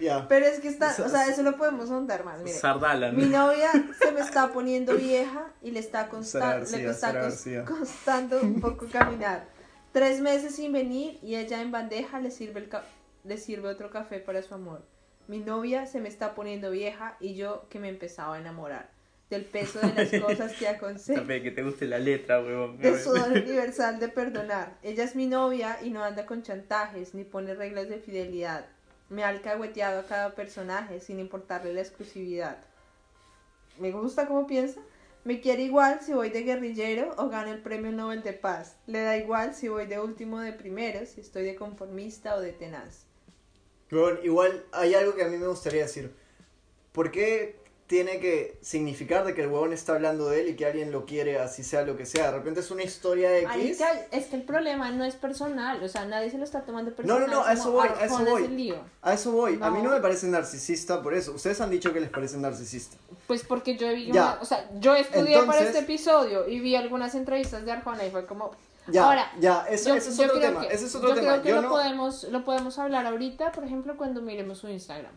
[0.00, 0.28] ya.
[0.28, 0.94] Pero es que está.
[1.04, 2.40] O sea, eso lo podemos ahondar más.
[2.40, 2.56] Mire.
[2.56, 3.46] Sardala, Mi ¿no?
[3.46, 7.64] novia se me está poniendo vieja y le está, consta- García, le está García.
[7.64, 9.46] costando un poco caminar.
[9.92, 12.84] Tres meses sin venir y ella en bandeja le sirve, el ca-
[13.24, 14.82] le sirve otro café para su amor.
[15.26, 18.90] Mi novia se me está poniendo vieja y yo que me empezaba a enamorar.
[19.30, 21.26] Del peso de las cosas que aconsejo.
[21.26, 22.78] Que te guste la letra, weón.
[22.78, 24.78] De su don universal de perdonar.
[24.82, 28.66] Ella es mi novia y no anda con chantajes ni pone reglas de fidelidad.
[29.10, 32.58] Me ha alcahueteado a cada personaje sin importarle la exclusividad.
[33.78, 34.80] Me gusta cómo piensa.
[35.24, 38.76] Me quiere igual si voy de guerrillero o gano el premio Nobel de Paz.
[38.86, 42.40] Le da igual si voy de último o de primero, si estoy de conformista o
[42.40, 43.04] de tenaz.
[43.88, 46.14] Pero igual hay algo que a mí me gustaría decir.
[46.92, 47.56] ¿Por qué
[47.88, 51.06] tiene que significar de que el huevón está hablando de él y que alguien lo
[51.06, 52.26] quiere así sea lo que sea?
[52.30, 53.80] De repente es una historia Ahí X.
[54.12, 56.96] es que el problema no es personal, o sea, nadie se lo está tomando No,
[56.96, 57.20] personal.
[57.22, 58.74] no, no, a eso voy, a eso voy.
[59.02, 59.58] A eso voy.
[59.62, 59.96] A mí no No.
[59.96, 61.32] me parece narcisista por eso.
[61.32, 62.96] Ustedes han dicho que les parece narcisista.
[63.26, 64.12] Pues porque yo vi, Ya.
[64.34, 68.04] una- o sea, yo estudié para Entonces- este episodio y vi algunas entrevistas de Arjona
[68.06, 68.50] y fue como,
[68.90, 70.60] Ya, Ahora, ya, eso, yo, ese es yo otro tema.
[70.66, 71.28] que, ese es otro yo tema.
[71.32, 74.68] creo que Yo lo no- podemos, lo podemos hablar ahorita, por ejemplo, cuando miremos su
[74.70, 75.12] Instagram,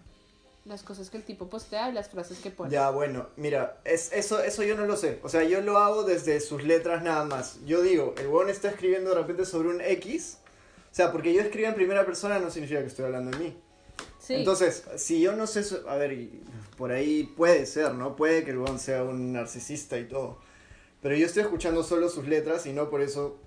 [0.65, 2.71] las cosas que el tipo postea y las frases que pone.
[2.71, 5.19] Ya, bueno, mira, es, eso, eso yo no lo sé.
[5.24, 7.58] O sea, yo lo hago desde sus letras nada más.
[7.65, 10.38] Yo digo, el huevón está escribiendo de repente sobre un X.
[10.91, 13.58] O sea, porque yo escribo en primera persona no significa que estoy hablando de mí.
[14.19, 14.36] Sí.
[14.36, 16.15] Entonces, si yo no sé, a ver,
[16.78, 18.15] por ahí puede ser, ¿no?
[18.15, 20.38] Puede que el huevón sea un narcisista y todo.
[21.02, 23.39] Pero yo estoy escuchando solo sus letras y no por eso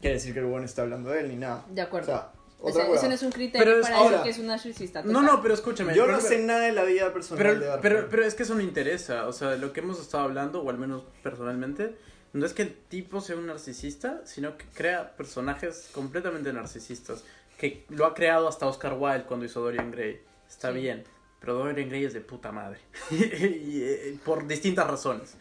[0.00, 1.66] quiere decir que el huevón está hablando de él ni nada.
[1.68, 2.06] de O acuerdo.
[2.06, 3.02] sea, O otra hueá.
[3.02, 5.02] no es un criterio Pero es- para ahora- decir que es un narcisista.
[5.02, 5.24] No, total.
[5.26, 5.94] no, pero escúchame.
[5.94, 7.80] Yo pero- no sé nada de la vida personal de Pero, Arjona.
[7.82, 9.26] pero, pero es que eso no interesa.
[9.26, 11.94] O sea, lo que hemos estado hablando, o al menos personalmente,
[12.32, 17.24] no es que el tipo sea un narcisista, sino que crea personajes completamente narcisistas.
[17.58, 20.20] Que lo ha creado hasta Oscar Wilde cuando hizo Dorian Gray.
[20.48, 20.78] Está Sí.
[20.78, 21.04] bien.
[21.40, 22.78] Pero Dorian Gray es de puta madre.
[23.10, 25.34] y, eh, por distintas razones.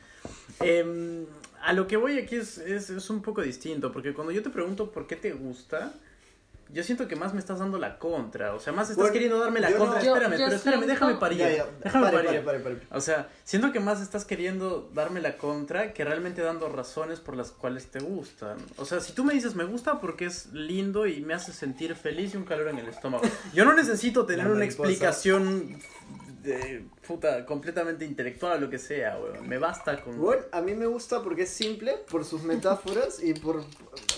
[0.60, 1.26] Em,
[1.62, 3.92] a lo que voy aquí es, es, es un poco distinto.
[3.92, 5.94] Porque cuando yo te pregunto por qué te gusta.
[6.72, 9.40] Yo siento que más me estás dando la contra, o sea, más estás Bueno, queriendo
[9.40, 10.04] darme la no- contra.
[10.04, 11.38] Yo- espérame, yo pero espérame, siento- déjame parir.
[11.40, 12.44] Ya, ya, Déjame pare, parir.
[12.46, 12.88] pare, pare, pare.
[12.96, 17.36] O sea, siento que más estás queriendo darme la contra que realmente dando razones por
[17.36, 18.58] las cuales te gustan.
[18.78, 21.96] O sea, si tú me dices me gusta porque es lindo y me hace sentir
[21.96, 23.24] feliz y un calor en el estómago.
[23.54, 25.80] Yo no necesito tener una explicación
[26.44, 29.48] de puta completamente intelectual o lo que sea, weón.
[29.48, 33.34] Me basta con Bueno, a mí me gusta porque es simple, por sus metáforas y
[33.34, 33.64] por...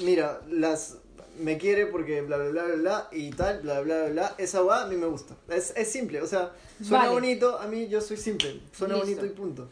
[0.04, 0.98] Mira, las...
[1.40, 4.36] Me quiere porque bla bla bla bla bla y tal, bla bla bla bla.
[4.38, 5.36] Esa va a mí me gusta.
[5.50, 7.14] Es, es simple, o sea, suena Vale.
[7.14, 8.60] bonito, a mí yo soy simple.
[8.74, 9.08] Suena Listo.
[9.08, 9.70] bonito y punto.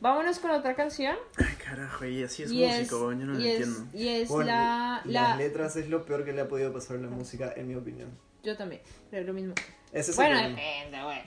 [0.00, 1.16] Vámonos con otra canción.
[1.36, 3.20] Ay, carajo, y así es y músico, weón.
[3.20, 3.80] Yo no lo es, entiendo.
[3.92, 5.22] y es Bueno, la, la...
[5.28, 7.74] Las letras es lo peor que le ha podido pasar a la música, en mi
[7.74, 8.08] opinión.
[8.42, 9.52] Yo también, creo lo mismo.
[9.92, 11.22] Ese es Bueno, el depende, bueno.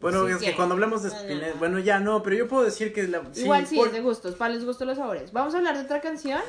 [0.00, 1.58] Bueno, Sí, es que cuando hablamos de No, no, Spinetta, no.
[1.58, 4.34] bueno, ya no, pero yo puedo decir que la Igual sí, por- es de gustos,
[4.34, 5.30] para los gustos los sabores.
[5.32, 6.40] Vamos a hablar de otra canción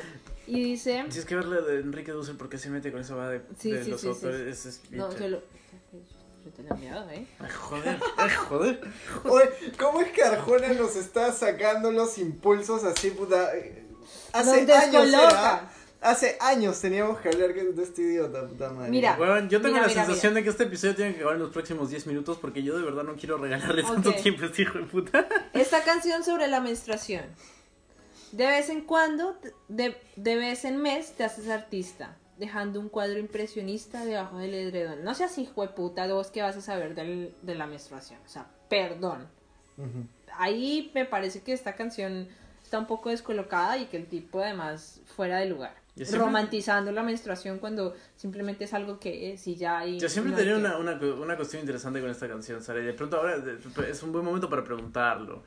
[0.46, 1.04] y dice...
[1.08, 3.70] Si es que verle de Enrique Dussel porque se mete con esa va de, Sí,
[3.72, 4.12] de sí, los sí, sí.
[4.12, 5.10] autores es No.
[5.10, 7.24] Yo te lo he enviado, ¿eh?
[7.38, 8.80] Ay, joder, ay, joder.
[9.24, 13.56] Oye, ¿cómo es que Arjona nos está sacando los impulsos así, puta?
[13.56, 13.84] Eh,
[14.32, 18.90] Hace Nos años era, Hace años teníamos que hablar de este idiota, puta madre.
[18.90, 19.16] Mira.
[19.20, 21.42] Weón, yo tengo Mira, la mira, sensación de que este episodio tiene que acabar en
[21.42, 24.16] los próximos 10 minutos porque yo de verdad no quiero regalarle tanto Ok.
[24.20, 25.28] tiempo a este hijo de puta.
[25.52, 27.22] Esta canción sobre la menstruación.
[28.32, 33.18] De vez en cuando, de, de vez en mes, te haces artista, dejando un cuadro
[33.18, 35.04] impresionista debajo del edredón.
[35.04, 38.18] No seas hijo de puta, vos que vas a saber del- de la menstruación.
[38.24, 39.28] O sea, perdón.
[40.38, 42.28] Ahí me parece que esta canción
[42.62, 45.74] está un poco descolocada y que el tipo además fuera de lugar.
[45.94, 50.30] Siempre- Romantizando la menstruación cuando simplemente es algo que es y ya y Yo siempre
[50.32, 52.94] no hay tenía que- una, una, una cuestión interesante con esta canción, Sara, y de
[52.94, 53.36] pronto ahora
[53.86, 55.42] es un buen momento para preguntarlo.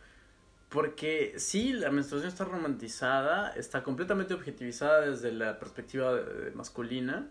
[0.75, 6.19] Porque sí, la menstruación está romantizada, está completamente objetivizada desde la perspectiva
[6.53, 7.29] masculina.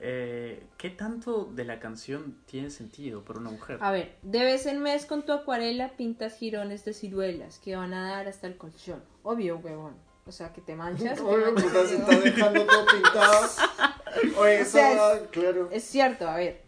[0.00, 3.76] Eh, ¿Qué tanto de la canción tiene sentido para una mujer?
[3.82, 7.92] A ver, de vez en mes con tu acuarela pintas jirones de ciruelas que van
[7.92, 9.02] a dar hasta el colchón.
[9.22, 9.94] Obvio, huevón.
[10.26, 11.20] O sea, que te manchas.
[11.20, 13.48] manchas, puta, se está dejando todo pintado.
[14.38, 15.68] Oye, eso sea, va, claro.
[15.70, 16.62] Es cierto, a ver.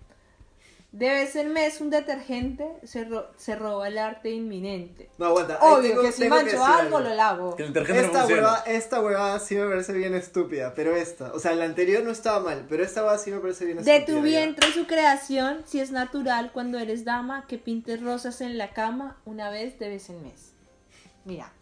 [0.95, 5.11] De vez en mes un detergente se, ro- se roba el arte inminente.
[5.19, 5.59] No, aguanta.
[5.61, 7.57] Obvio tengo- que si mancho algo lo lavo.
[7.57, 11.33] Que el detergente no Esta huevada, esta huevada sí me parece bien estúpida, pero esta,
[11.35, 13.97] o sea, la anterior no estaba mal, pero esta huevada sí me parece bien De
[13.97, 14.07] estúpida.
[14.07, 14.39] tu ya.
[14.39, 19.21] vientre su creación, si es natural cuando eres dama, que pintes rosas en la cama
[19.25, 20.53] una vez de vez en mes.
[21.25, 21.53] Mira.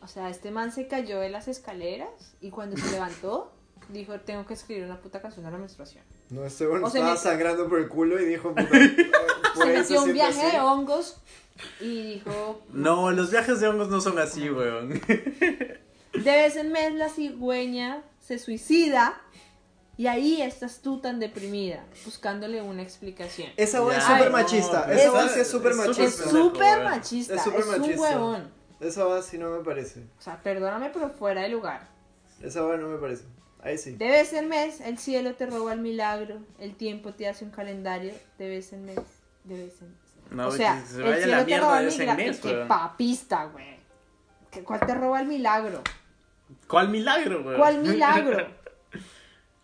[0.00, 3.52] O sea, este man se cayó de las escaleras y cuando se levantó,
[3.88, 6.04] dijo, tengo que escribir una puta canción de la menstruación.
[6.32, 8.68] No, este bueno O estaba me- sangrando por el culo y dijo, puta,
[9.54, 10.56] por Se metió un viaje así.
[10.56, 11.16] de hongos
[11.80, 14.88] y dijo, No, los viajes de hongos no son así, weón.
[15.08, 15.78] de
[16.24, 19.20] vez en mes la cigüeña se suicida
[19.98, 23.50] y ahí estás tú tan deprimida, buscándole una explicación.
[23.58, 26.04] Esa huevada es súper no, machista, pero esa es- huevada sí es súper es machista.
[26.04, 26.84] Es súper weón.
[26.84, 28.00] machista, Es es, súper un machista.
[28.00, 28.50] huevón.
[28.80, 30.00] Esa huevada sí no me parece.
[30.18, 31.86] O sea, perdóname, pero fuera de lugar.
[32.42, 33.24] Esa huevada no me parece.
[33.62, 33.92] Ahí sí.
[33.92, 37.50] De vez en mes, el cielo te roba el milagro, el tiempo te hace un
[37.52, 38.98] calendario, de vez en mes,
[39.44, 39.98] de vez en mes.
[40.30, 42.24] No, o sea, se el vaya la cielo te mierda roba de el ese milagro.
[42.24, 43.76] mes, Qué papista, güey.
[44.50, 45.82] ¿Qué- ¿Cuál te roba el milagro?
[46.68, 47.56] ¿Cuál milagro, weón?
[47.58, 48.46] ¿Cuál milagro?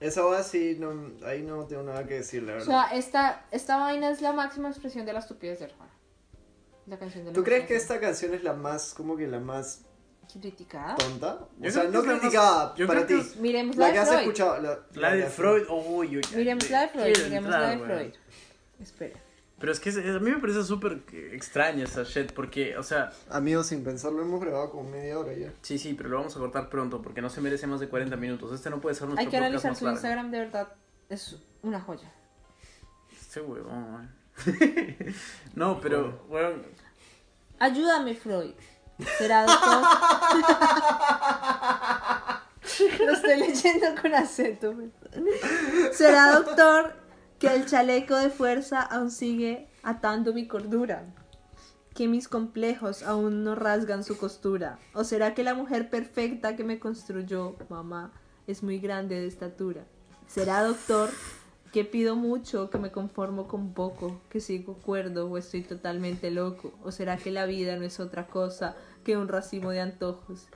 [0.01, 2.67] Esa huevada sí, no, ahí no tengo nada que decir, la O verdad.
[2.89, 5.91] sea, esta, esta vaina es la máxima expresión de la estupidez de Arjona.
[6.87, 9.41] La canción de la ¿Tú crees que esta canción es la más, como que la
[9.41, 9.83] más
[10.33, 10.97] ¿Criticada?
[10.97, 11.39] tonta?
[11.59, 13.15] Yo o sea, que no más- criticada yo para ti.
[13.15, 14.21] que Miremos la, La que de has Freud.
[14.23, 14.61] escuchado.
[14.61, 15.63] La, La de que has- Freud,
[16.37, 17.79] Miremos la de Freud, miremos la de.
[17.79, 18.13] Freud.
[18.81, 19.21] Espera.
[19.59, 23.11] Pero es que es- a mí me parece súper extraña esa shit, porque, o sea,
[23.31, 25.53] Amigos, sin pensarlo, hemos grabado como media hora ya.
[25.63, 28.17] sí, sí, pero lo vamos a cortar pronto, porque no se merece más de 40
[28.17, 28.53] minutos.
[28.53, 29.89] Este no puede ser nuestro Hay que analizar su.
[29.89, 30.69] Instagram, de verdad.
[31.09, 32.13] Es una joya.
[33.11, 34.15] Este huevón, man.
[35.57, 36.23] no, pero,
[37.59, 38.53] Ayúdame, Freud.
[39.19, 39.83] ¿Será doctor?
[43.01, 44.75] Lo estoy leyendo con acento.
[45.93, 46.95] ¿Será doctor
[47.39, 51.05] que el chaleco de fuerza aún sigue atando mi cordura?
[51.95, 54.79] Que mis complejos aún no rasgan su costura.
[54.95, 58.13] ¿O será que la mujer perfecta que me construyó, mamá,
[58.47, 59.85] es muy grande de estatura?
[60.27, 61.11] ¿Será doctor
[61.73, 66.73] que pido mucho, que me conformo con poco, que sigo cuerdo o estoy totalmente loco?
[66.83, 68.77] ¿O será que la vida no es otra cosa
[69.09, 70.49] que un racimo de antojos?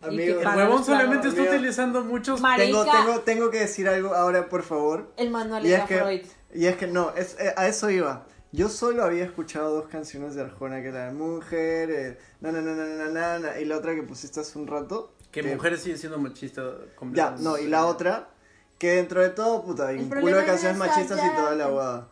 [0.00, 1.56] Que Amigo, el huevón solamente está Amigo.
[1.56, 2.40] utilizando muchos...
[2.40, 3.04] Ma- Tengo, Marica.
[3.04, 5.12] tengo, tengo que decir algo ahora, por favor.
[5.18, 6.20] El manual Y de es que, Freud.
[6.54, 8.24] y es que no, es, eh, a eso iba.
[8.50, 12.72] Yo solo había escuchado dos canciones de Arjona, que era Mujer, eh, na, na, na,
[12.74, 15.12] na, na, na, na, y la otra que pusiste hace un rato.
[15.30, 17.44] Que mujeres siguen siendo machistas Ya, completamente.
[17.44, 18.30] no, y la otra,
[18.78, 22.08] que dentro de todo, puta, hay un culo de canciones machistas y toda la guada.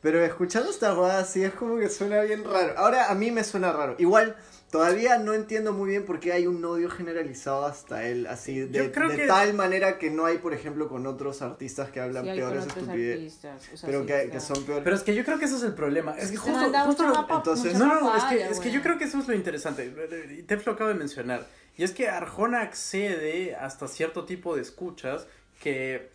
[0.00, 2.74] Pero escuchando esta guada sí es como que suena bien raro.
[2.78, 3.96] Ahora a mí me suena raro.
[3.98, 4.36] Igual,
[4.70, 8.78] todavía no entiendo muy bien por qué hay un odio generalizado hasta él, así, de,
[8.86, 12.00] Yo creo de que- tal manera que no hay, por ejemplo, con otros artistas que
[12.00, 14.84] hablan Sí, peores artistas, o sea, Pero sí, que, que son peores.
[14.84, 16.12] Pero es que yo creo que ese es el problema.
[16.12, 18.82] Es que Se justo, justo lo- papa- entonces- No, no, es que, es que yo
[18.82, 19.92] creo que eso es lo interesante.
[20.38, 21.44] Y Tef lo acaba de mencionar.
[21.76, 25.26] Y es que Arjona accede hasta cierto tipo de escuchas
[25.60, 26.10] que,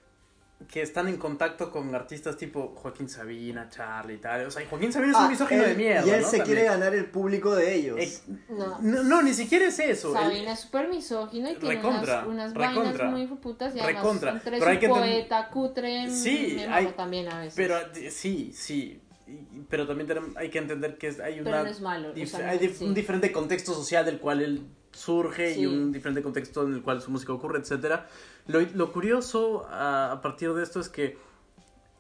[0.67, 4.45] que están en contacto con artistas tipo Joaquín Sabina, Charlie y tal.
[4.47, 6.07] O sea, Joaquín Sabina es un Ah, misógino él- de mierda.
[6.07, 6.27] Y él ¿no?
[6.29, 6.45] se También.
[6.45, 7.97] quiere ganar el público de ellos.
[7.99, 8.79] Eh, No.
[8.81, 10.09] no, no, ni siquiera es eso.
[10.09, 13.79] Él- Sabina es súper misógino y tiene Recontra, unas, unas recontra, vainas muy putas y
[13.79, 14.31] además recontra.
[14.31, 17.53] entre Pero hay que poeta cutre Sí, hay- también a veces.
[17.55, 17.75] Pero
[18.11, 18.99] sí, sí.
[19.69, 22.25] Pero también tenemos- hay que entender que es- hay Pero una no es malo, o
[22.25, 22.85] sea, hay dif- sí.
[22.85, 25.61] un diferente contexto social del cual él surge Sí.
[25.61, 28.07] y un diferente contexto en el cual su música ocurre, etcétera.
[28.47, 31.17] Lo, lo curioso a, a partir de esto es que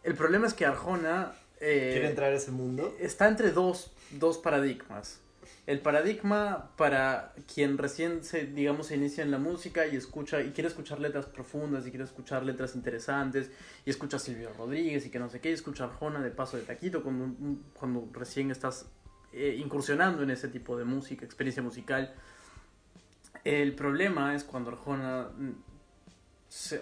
[0.03, 2.93] el problema es que Arjona eh, Quiere entrar a ese mundo.
[2.99, 5.19] está entre dos, dos paradigmas.
[5.65, 10.51] el paradigma para quien recién se, digamos, se inicia en la música y escucha, y
[10.51, 13.49] quiere escuchar letras profundas, y quiere escuchar letras interesantes,
[13.85, 16.31] y escucha a Silvio Rodríguez y que no sé qué, y escucha a Arjona de
[16.31, 17.33] paso de taquito cuando,
[17.73, 18.87] cuando recién estás
[19.31, 22.13] eh, incursionando en ese tipo de música, experiencia musical.
[23.43, 25.29] El problema es cuando Arjona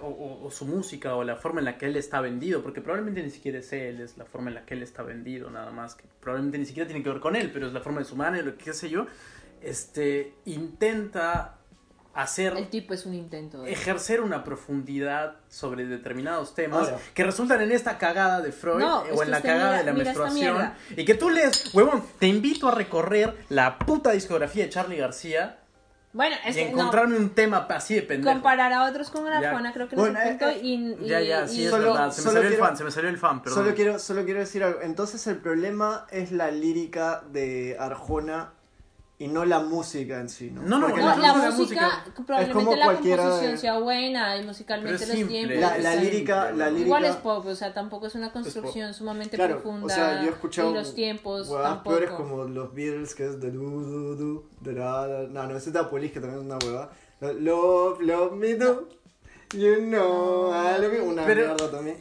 [0.02, 3.30] o, su música o la forma en la que él está vendido, porque probablemente ni
[3.30, 6.04] siquiera es él, es la forma en la que él está vendido, nada más, que
[6.20, 8.42] probablemente ni siquiera tiene que ver con él, pero es la forma de su mano,
[8.42, 9.08] lo que qué sé yo,
[9.62, 11.58] este, intenta
[12.14, 12.58] hacer...
[12.58, 13.66] El tipo es un intento.
[13.66, 19.32] Ejercer una profundidad sobre determinados temas que resultan en esta cagada de Freud o en
[19.32, 20.74] la cagada de la menstruación.
[20.98, 25.61] Y que tú lees, huevón, te invito a recorrer la puta discografía de Charlie García
[26.14, 28.34] bueno, es y encontrarme un tema así de pendejo.
[28.34, 31.66] Comparar a otros con Arjona creo que no es punto eh, y, Ya, ya, sí,
[31.66, 32.12] es verdad.
[32.12, 33.64] Se me salió el fan, se me salió el fan, perdón.
[33.64, 34.82] Solo quiero, solo quiero decir algo.
[34.82, 38.52] Entonces el problema es la lírica de Arjona
[39.22, 40.64] y no la música en sí, ¿no?
[40.64, 45.58] No, no, la, la, música, probablemente la composición sea buena y musicalmente los tiempos.
[45.58, 46.86] La, la, lírica, la lírica.
[46.86, 49.86] Igual es pop, o sea, tampoco es una construcción sumamente profunda.
[49.86, 50.72] O sea, yo he escuchado.
[50.72, 51.52] Y los tiempos.
[51.52, 51.98] tampoco.
[51.98, 55.28] peores como los Beatles, que es de du, du, du, de da.
[55.30, 56.90] No, no, ese es de Police, que también es una hueva.
[57.22, 58.90] Love, love me do.
[59.54, 60.50] You know,
[61.04, 61.98] una mierda también.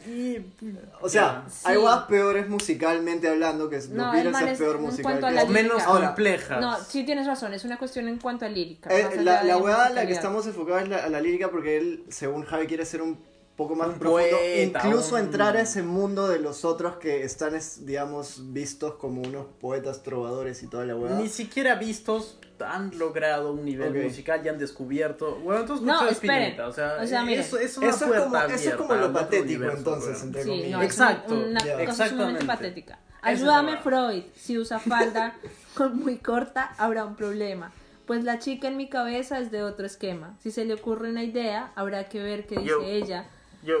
[1.01, 5.37] o sea, hay guas peores musicalmente hablando que no, los Beatles es peor musical.
[5.43, 6.61] O menos complejas.
[6.61, 8.89] No, sí tienes razón, es una cuestión en cuanto a lírica.
[8.89, 12.43] Eh, la la hueá la que estamos enfocados es la, la lírica porque él, según
[12.43, 13.17] Javi, quiere ser un
[13.61, 18.95] poco más profundo, incluso entrar a ese mundo de los otros que están, digamos, vistos
[18.95, 21.13] como unos poetas trovadores y toda la hueá.
[21.13, 25.35] Ni siquiera vistos han logrado un nivel musical y han descubierto.
[25.43, 26.59] Bueno, entonces no, esperen.
[26.61, 29.65] o sea, o sea eso, es una eso, es como, eso es como lo patético,
[29.65, 31.35] entonces, entre sí, no, Exacto.
[31.35, 32.99] Una, una cosa sumamente patética.
[33.21, 34.23] Ayúdame, Freud.
[34.35, 35.35] Si usa falda
[35.93, 37.71] muy corta, habrá un problema.
[38.07, 40.35] Pues la chica en mi cabeza es de otro esquema.
[40.41, 43.29] Si se le ocurre una idea, habrá que ver qué dice ella.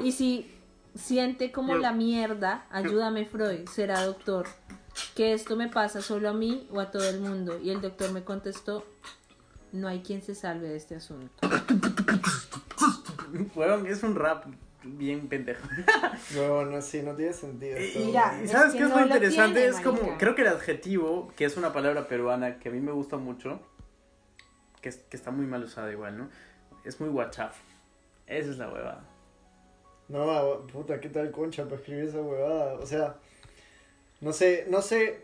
[0.03, 0.51] Y si
[0.95, 3.67] siente como la mierda, ayúdame, Freud.
[3.67, 4.47] Será doctor
[5.15, 7.59] que esto me pasa solo a mí o a todo el mundo.
[7.61, 8.85] Y el doctor me contestó,
[9.71, 11.33] no hay quien se salve de este asunto.
[13.55, 14.45] Bueno, es un rap
[14.83, 15.65] bien pendejo.
[16.35, 17.79] Bueno, sí, no tiene sentido.
[17.79, 18.13] Y,
[18.47, 22.07] sabes qué es muy interesante, es como, creo que el adjetivo, que es una palabra
[22.07, 23.61] peruana que a mí me gusta mucho,
[24.81, 26.29] que, que está muy mal usada igual, ¿no?
[26.83, 27.57] Es muy guachaf.
[28.27, 29.10] Esa es la huevada.
[30.11, 32.73] No, puta, ¿qué tal concha para escribir esa huevada?
[32.73, 33.15] O sea,
[34.19, 35.21] no sé, no sé,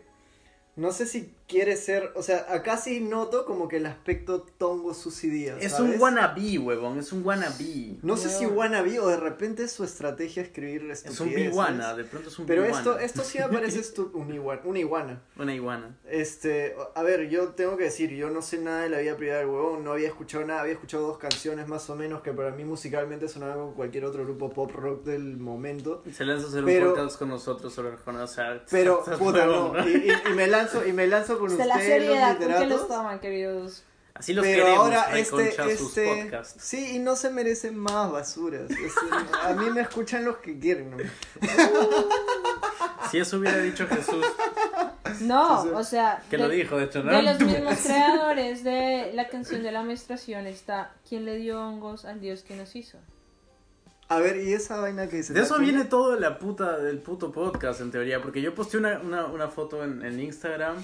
[0.76, 4.92] no sé si quiere ser, o sea, acá sí noto como que el aspecto tongo
[4.92, 5.56] suicidia.
[5.58, 7.96] Es un wannabe, huevón, es un wannabe.
[8.02, 12.04] No, sé si wannabe o de repente su estrategia es escribir Es un iguana, de
[12.04, 13.82] pronto es un Pero esto, esto sí me parece
[14.12, 15.22] un iguana, una iguana.
[15.38, 15.96] Una iguana.
[16.06, 19.40] Este, a ver, yo tengo que decir, yo no sé nada de la vida privada
[19.40, 22.50] del huevón, no había escuchado nada, había escuchado dos canciones más o menos que para
[22.50, 26.02] mí musicalmente sonaban como cualquier otro grupo pop rock del momento.
[26.12, 29.72] Se lanza a hacer un podcast con nosotros sobre Arjona, o sea, Pero, puta, no,
[29.88, 32.68] y, y, me lanzo, y me lanzo con ustedes, la seriedad los literatos.
[32.68, 33.84] los toman, queridos.
[34.18, 36.42] Así los Pero queremos, ahora este, este.
[36.58, 38.68] Sí, y no se merecen más basuras.
[39.44, 40.92] a mí me escuchan los que quieren.
[43.10, 44.24] si eso hubiera dicho Jesús.
[45.20, 46.20] No, o sea.
[46.28, 47.12] Que lo dijo, de hecho, ¿no?
[47.12, 52.04] De los mismos creadores de la canción de la menstruación está ¿Quién le dio hongos
[52.04, 52.98] al Dios que nos hizo?
[54.08, 55.32] A ver, ¿y esa vaina que dice?
[55.32, 58.20] De eso viene todo la puta del puto podcast, en teoría.
[58.20, 60.76] Porque yo posté una, una, una foto en, en Instagram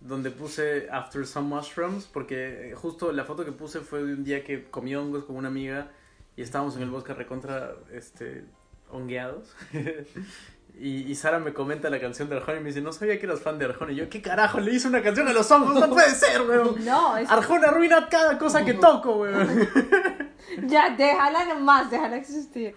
[0.00, 4.44] donde puse After Some Mushrooms, porque justo la foto que puse fue de un día
[4.44, 5.88] que comí hongos con una amiga
[6.36, 8.44] y estábamos en el bosque recontra este,
[8.90, 9.54] hongueados.
[10.78, 13.26] y, y, Sara me comenta la canción de Arjona y me dice, no sabía que
[13.26, 13.92] eras fan de Arjona.
[13.92, 14.60] Y yo, ¿qué carajo?
[14.60, 16.76] Le hice una canción a los hongos, no puede ser, weón.
[16.84, 19.68] No, Arjona arruina cada cosa que toco, weón.
[20.68, 22.74] ya, déjala nomás, déjala existir.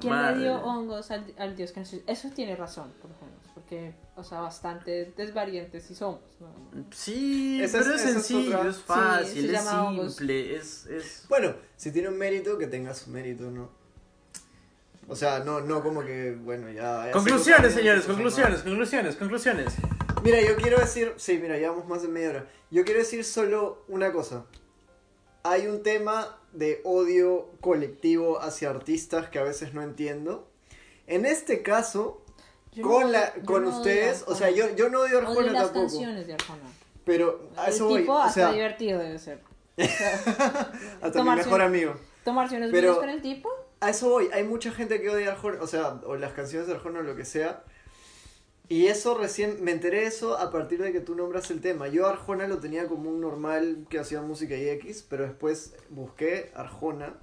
[0.00, 4.24] ¿Quién le dio hongos al, al dios que Eso tiene razón, por ejemplo que, o
[4.24, 6.48] sea, bastante desvariantes sí somos, ¿no?
[6.90, 11.24] Sí, pero es, sencillo, es, fácil, es simple, es, es...
[11.28, 13.70] Bueno, si tiene un mérito, que tenga su mérito, ¿no?
[15.06, 17.12] O sea, no, no como que, bueno, ya...
[17.12, 19.74] Conclusiones, señores, conclusiones, conclusiones, conclusiones.
[20.24, 22.46] Mira, yo quiero decir, sí, mira, llevamos más de media hora.
[22.72, 24.46] Yo quiero decir solo una cosa.
[25.44, 30.50] Hay un tema de odio colectivo hacia artistas que a veces no entiendo.
[31.06, 32.20] En este caso,
[32.82, 35.80] con, la, con ustedes, o sea, yo, yo no odio Arjona odio las tampoco.
[35.80, 36.62] canciones de Arjona.
[37.04, 38.22] Pero a eso el tipo voy.
[38.22, 39.40] hasta divertido debe ser.
[41.02, 41.94] hasta mi mejor amigo.
[42.24, 43.48] Tomarse unos Pero, con el tipo.
[43.80, 44.28] A eso voy.
[44.32, 47.16] Hay mucha gente que odia Arjona, o sea, o las canciones de Arjona o lo
[47.16, 47.62] que sea.
[48.68, 51.88] Y eso recién, me enteré eso a partir de que tú nombras el tema.
[51.88, 56.52] Yo Arjona lo tenía como un normal que hacía música y X, pero después busqué
[56.54, 57.14] Arjona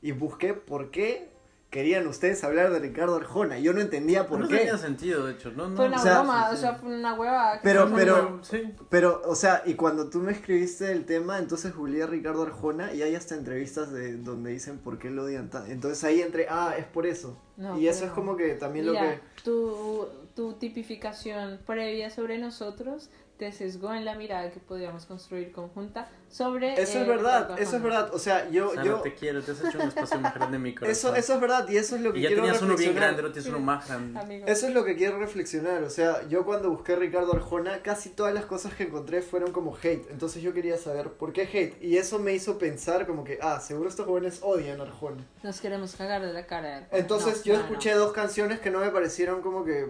[0.00, 1.28] y busqué por qué
[1.70, 3.58] querían ustedes hablar de Ricardo Arjona.
[3.58, 4.58] Yo no entendía por no qué.
[4.58, 5.50] tenía sentido, de hecho.
[5.50, 7.52] No, no, Fue una o sea, broma, sí, o sea, fue una hueva.
[7.54, 8.62] que Pero- se pero- Sí.
[8.88, 12.92] Pero, o sea, y cuando tú me escribiste el tema, entonces googleé a Ricardo Arjona
[12.94, 15.70] y hay hasta entrevistas de donde dicen por qué lo odian tanto.
[15.70, 17.36] Entonces ahí entré, ah, es por eso.
[17.56, 19.20] No, y eso pero- es como que también lo que...
[19.42, 26.08] tu, tu tipificación previa sobre nosotros te sesgó en la mirada que podíamos construir conjunta
[26.30, 26.80] sobre...
[26.80, 28.10] Eso eh, es verdad, eso es verdad.
[28.14, 28.70] O sea, yo...
[28.70, 31.14] Sara, yo te quiero, te has hecho un espacio más grande en mi corazón.
[31.14, 32.94] eso, eso es verdad y eso es lo que y ya quiero tenías uno bien
[32.94, 34.18] grande, ahora tienes uno más grande.
[34.18, 34.46] Amigo.
[34.46, 38.32] Eso es lo que quiero reflexionar, o sea, yo cuando busqué Ricardo Arjona, casi todas
[38.34, 41.96] las cosas que encontré fueron como hate, entonces yo quería saber por qué hate, y
[41.98, 45.24] eso me hizo pensar como que, ah, seguro estos jóvenes odian a Arjona.
[45.42, 46.80] Nos queremos cagar de la cara.
[46.80, 46.98] de.
[46.98, 47.64] Entonces No, yo no, no.
[47.66, 49.86] escuché dos canciones que no me parecieron como que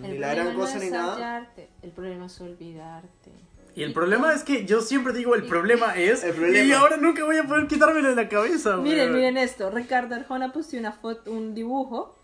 [0.00, 1.14] ni la gran no cosa ni nada.
[1.14, 3.30] hallarte, el problema es olvidarte.
[3.74, 6.64] Y el problema es que yo siempre digo el problema es El problema.
[6.64, 8.76] y ahora nunca voy a poder quitármelo de la cabeza.
[8.78, 9.70] Miren, miren esto.
[9.70, 12.16] Ricardo Arjona puso una foto, un dibujo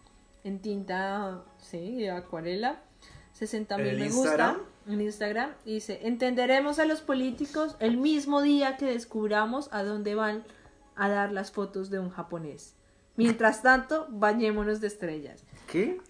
[0.45, 2.83] en tinta, sí, acuarela.
[3.35, 4.57] 60 ¿En mil me gusta
[4.89, 5.51] en Instagram.
[5.65, 10.45] Y dice, entenderemos a los políticos el mismo día que descubramos a dónde van
[10.97, 12.75] a dar las fotos de un japonés.
[13.17, 15.45] Mientras tanto, bañémonos de estrellas.
[15.71, 16.01] ¿Qué?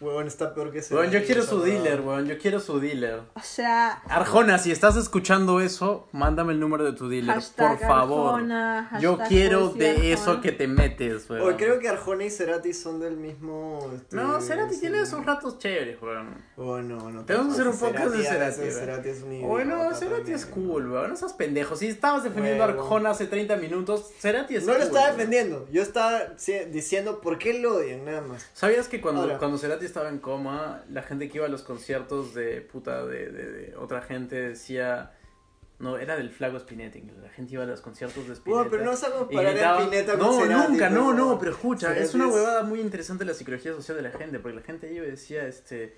[0.00, 0.94] Huevón, está peor que ese.
[0.94, 3.20] Weón, yo quiero su dealer, weón, yo quiero su dealer.
[3.34, 8.34] O sea, Arjona, si estás escuchando eso, mándame el número de tu dealer, por favor.
[8.34, 11.42] Arjona, yo quiero de eso que te metes, weón.
[11.46, 13.90] Oye, creo que Arjona y Cerati son del mismo...
[13.94, 14.80] este, No, Cerati sí.
[14.80, 16.42] tiene esos ratos chéveres, weón.
[16.56, 17.24] Oh, no, no.
[17.24, 18.86] Tenemos que hacer un podcast de Cerati, veces weón.
[18.86, 20.36] Cerati es un Bueno, Cerati también.
[20.36, 21.10] es cool, weón.
[21.10, 21.76] No seas pendejo.
[21.76, 22.66] Si estabas defendiendo a.
[22.66, 24.80] Arjona hace 30 minutos, Cerati es No cool.
[24.80, 25.16] lo estaba weón.
[25.16, 26.20] defendiendo, yo estaba
[26.70, 28.44] diciendo por qué lo odian, nada más.
[28.52, 29.38] ¿Sabías que cuando, Ahora.
[29.38, 33.30] cuando Cerati estaba en coma, la gente que iba a los conciertos de puta de,
[33.30, 35.12] de- de otra gente decía.
[35.80, 37.02] No, era del Flaco Spinetti.
[37.20, 38.54] La gente iba a los conciertos de Spinetta.
[38.62, 38.94] Bueno, pero no a
[39.52, 42.80] gritaba- Spinetta con No, Cerati, nunca, no, no, pero escucha, Cerati es una huevada muy
[42.80, 45.96] interesante la psicología social de la gente, porque la gente iba y decía, este.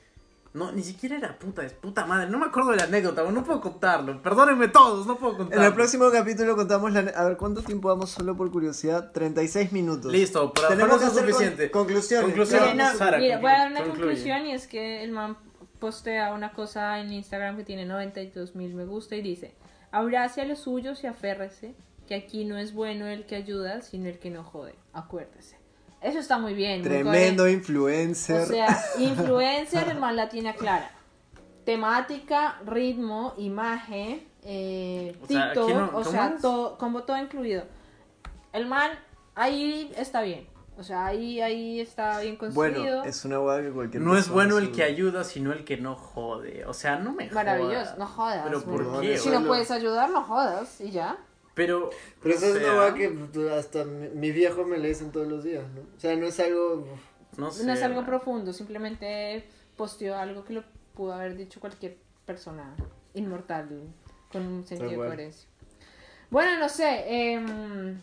[0.56, 2.30] No, ni siquiera era puta, es puta madre.
[2.30, 4.22] No me acuerdo de la anécdota, no puedo contarlo.
[4.22, 5.66] Perdónenme todos, no puedo En contarlo.
[5.66, 7.00] el próximo capítulo contamos la...
[7.00, 9.12] A ver, ¿cuánto tiempo vamos solo por curiosidad?
[9.12, 10.10] 36 minutos.
[10.10, 11.70] Listo, para Tenemos que hacer con- suficiente.
[11.70, 12.24] conclusiones.
[12.26, 12.62] Conclusión.
[12.72, 14.00] Mira, no, Sara, mira, voy a dar una concluye.
[14.06, 15.36] conclusión y es que el man
[15.78, 19.54] postea una cosa en Instagram que tiene 92 mil me gusta y dice,
[19.92, 21.74] abrace a los suyos y aférrese,
[22.08, 25.58] que aquí no es bueno el que ayuda, sino el que no jode, acuérdese.
[26.00, 26.82] Eso está muy bien.
[26.82, 28.42] Tremendo influencer.
[28.42, 30.90] O sea, influencer, el man la tiene clara.
[31.64, 36.40] Temática, ritmo, imagen, eh, O sea, TikTok, aquí no- o ¿cómo sea, es?
[36.42, 37.64] todo, como todo incluido.
[38.52, 38.92] El man
[39.34, 40.46] ahí está bien.
[40.78, 42.82] O sea, ahí, ahí está bien construido.
[42.98, 45.78] bueno, es una hueá que cualquier No es bueno el que ayuda, sino el que
[45.78, 46.66] no jode.
[46.66, 47.98] O sea, no me Maravilloso, jodas.
[47.98, 48.42] no jodas.
[48.44, 48.62] Pero.
[48.62, 49.16] ¿por qué?
[49.16, 51.16] Si no lo- puedes ayudar, no jodas y ya.
[51.56, 51.90] Pero.
[52.22, 55.42] Pero eso es una hueá que hasta mi- mis viejos me le dicen todos los
[55.42, 55.80] días, ¿no?
[55.80, 56.86] O sea, no es algo...
[57.36, 59.42] No, sé, no es algo profundo, simplemente
[59.76, 60.62] posteó algo que lo
[60.94, 62.74] pudo haber dicho cualquier persona
[63.14, 63.68] inmortal
[64.30, 65.48] con un sentido de coherencia.
[66.30, 67.98] Bueno, no sé, em,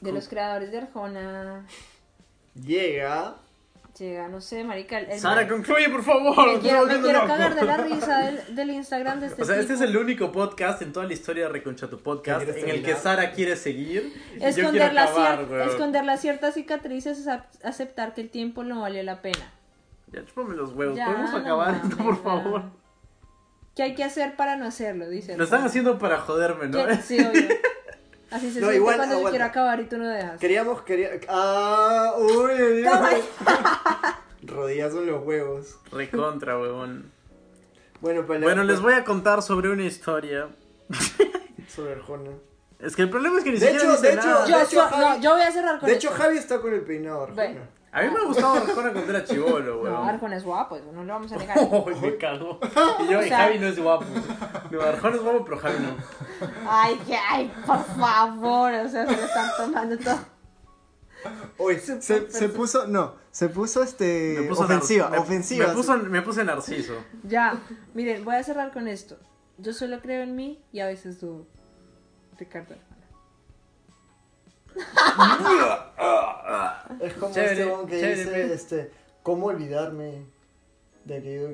[0.00, 1.66] de los creadores de Arjona
[2.54, 3.36] Llega...
[3.98, 6.60] llega, no sé, marica, el, Sara, me concluye, por favor.
[6.60, 9.56] quiero, me me quiero cagar de la risa del, del Instagram de este O sea,
[9.60, 12.70] este es el único podcast en toda la historia de Reconcha tu Podcast ¿Quieres en
[12.70, 12.94] el que?
[12.96, 14.04] Sara quiere seguir.
[14.04, 15.68] y yo quiero Esconder, las acabar, cier- weón.
[15.68, 17.28] esconder las ciertas cicatrices es
[17.64, 19.52] aceptar que el tiempo no valió la pena.
[20.12, 20.96] Ya, chúpame los huevos.
[20.96, 22.62] Ya, ¿Podemos no acabar esto, por favor?
[23.76, 25.08] ¿Qué hay que hacer para no hacerlo?
[25.08, 25.36] Dice.
[25.36, 26.84] Lo están haciendo para joderme, ¿no?
[26.86, 26.96] ¿Qué?
[26.96, 27.42] Sí, obvio.
[28.30, 29.30] Así se No, siente igual, cuando yo aguanta.
[29.30, 30.38] quiero acabar y tú no dejas.
[30.38, 31.10] Queríamos, quería...
[31.28, 32.84] Ah, uy.
[34.42, 35.76] Rodillazo en los huevos.
[35.92, 37.10] Recontra, huevón.
[38.00, 40.48] Bueno, pues Bueno, les voy a contar sobre una historia.
[41.68, 42.30] Sobre Arjona.
[42.80, 44.46] Es que el problema es que ni De siquiera hecho- dice de hecho-.
[44.46, 46.22] Yo, de hecho, Javi- no, yo voy a cerrar con De hecho, esto.
[46.22, 47.68] Javi está con el peinado Arjona.
[47.90, 50.08] A mí me gustaba Arjona cuando era chivolo, No, huevón.
[50.08, 51.58] Arjona es guapo, eso no lo vamos a negar.
[51.58, 52.58] Uy, me cago.
[53.00, 54.04] Y yo, O y sea- Javi no es guapo.
[54.70, 55.96] No, Arjona es guapo, pero Javi no.
[56.68, 60.18] Ay, que, ay, por favor, o sea, se lo están tomando todo.
[61.56, 65.66] Oye, se, se puso, no, se puso este Me puso ofensiva, nar- me- ofensiva.
[65.68, 66.94] Me, puso, me puse narciso.
[67.24, 67.58] Ya,
[67.94, 69.16] miren, voy a cerrar con esto.
[69.56, 71.46] Yo solo creo en mí y a veces dudo.
[72.38, 72.76] Ricardo.
[77.00, 78.90] Es como Chévere, este que chévere, dice, este,
[79.22, 80.24] ¿cómo olvidarme
[81.04, 81.48] de aquello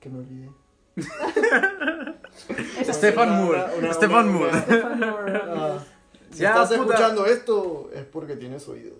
[0.00, 0.50] que me olvidé?
[2.92, 3.62] Stefan Moore.
[3.92, 4.52] Stefan una- Moore.
[5.48, 5.78] Ah,
[6.30, 6.94] si Ya, estás puta.
[6.94, 8.94] escuchando esto es porque tienes oídos.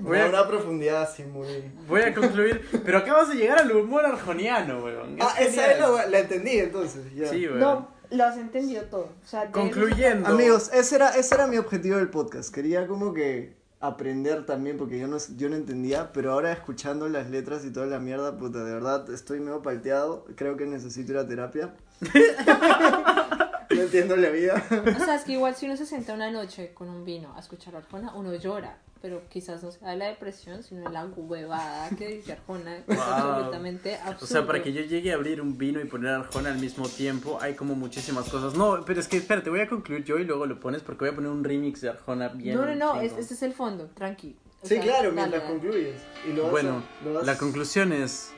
[0.00, 1.46] Voy a- Una profundidad así muy...
[1.88, 2.68] Voy a concluir.
[2.84, 5.18] Pero acabas de llegar al humor arjoniano, weón.
[5.18, 7.14] Es Ah, esa es la, la entendí entonces.
[7.14, 7.28] ya.
[7.28, 7.60] Sí, weón.
[7.60, 9.10] No, lo has entendido todo.
[9.24, 10.28] O sea, Concluyendo.
[10.28, 12.54] Amigos, ese era, ese era mi objetivo del podcast.
[12.54, 17.30] Quería como que aprender también porque yo no, yo no entendía, pero ahora escuchando las
[17.30, 20.26] letras y toda la mierda, puta, de verdad estoy medio palteado.
[20.36, 21.74] Creo que necesito ir a terapia.
[23.70, 24.62] no entiendo la vida.
[24.70, 27.40] O sea, es que igual si uno se sienta una noche con un vino a
[27.40, 28.78] escuchar Arjona, uno llora.
[29.06, 32.82] Pero quizás no sea de la depresión, sino de la huevada que dice Arjona.
[32.84, 33.06] que Es Wow.
[33.06, 34.24] absolutamente absurdo.
[34.24, 36.88] O sea, para que yo llegue a abrir un vino y poner Arjona al mismo
[36.88, 38.54] tiempo, hay como muchísimas cosas.
[38.56, 41.12] No, pero es que espérate, voy a concluir yo y luego lo pones porque voy
[41.12, 42.56] a poner un remix de Arjona bien.
[42.56, 44.34] No, no, no, es- este es el fondo, tranqui.
[44.62, 46.00] O Sí, sea, claro, mientras concluyes.
[46.28, 48.32] Y lo vas a- Bueno, lo vas- la conclusión es.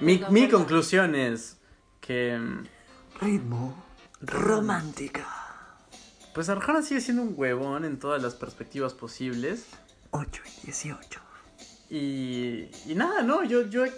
[0.00, 1.58] Mi, No, mi conclusión es
[2.00, 2.40] que.
[3.20, 3.74] Ritmo
[4.22, 5.26] romántica.
[6.32, 9.66] Pues Arjona sigue siendo un huevón en todas las perspectivas posibles.
[10.10, 11.20] 8 y 18.
[11.90, 13.92] Y, y nada, no, yo, yo he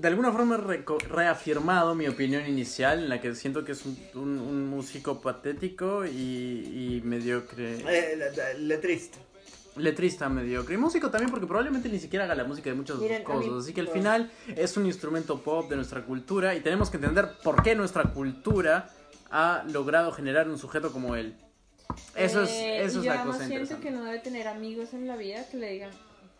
[0.00, 3.98] de alguna forma he reafirmado mi opinión inicial en la que siento que es un,
[4.14, 7.78] un- un músico patético y, y mediocre.
[7.80, 8.16] Eh,
[8.58, 9.18] letrista.
[9.76, 10.74] Letrista mediocre.
[10.74, 13.50] Y músico también porque probablemente ni siquiera haga la música de muchas Miren, cosas.
[13.50, 16.96] mí- Así que al final es un instrumento pop de nuestra cultura y tenemos que
[16.96, 18.88] entender por qué nuestra cultura
[19.30, 21.34] ha logrado generar un sujeto como él.
[22.14, 23.88] Eso es, Eh, eso y es yo la además cosa siento interesante.
[23.88, 25.90] que no debe tener amigos en la vida que le digan,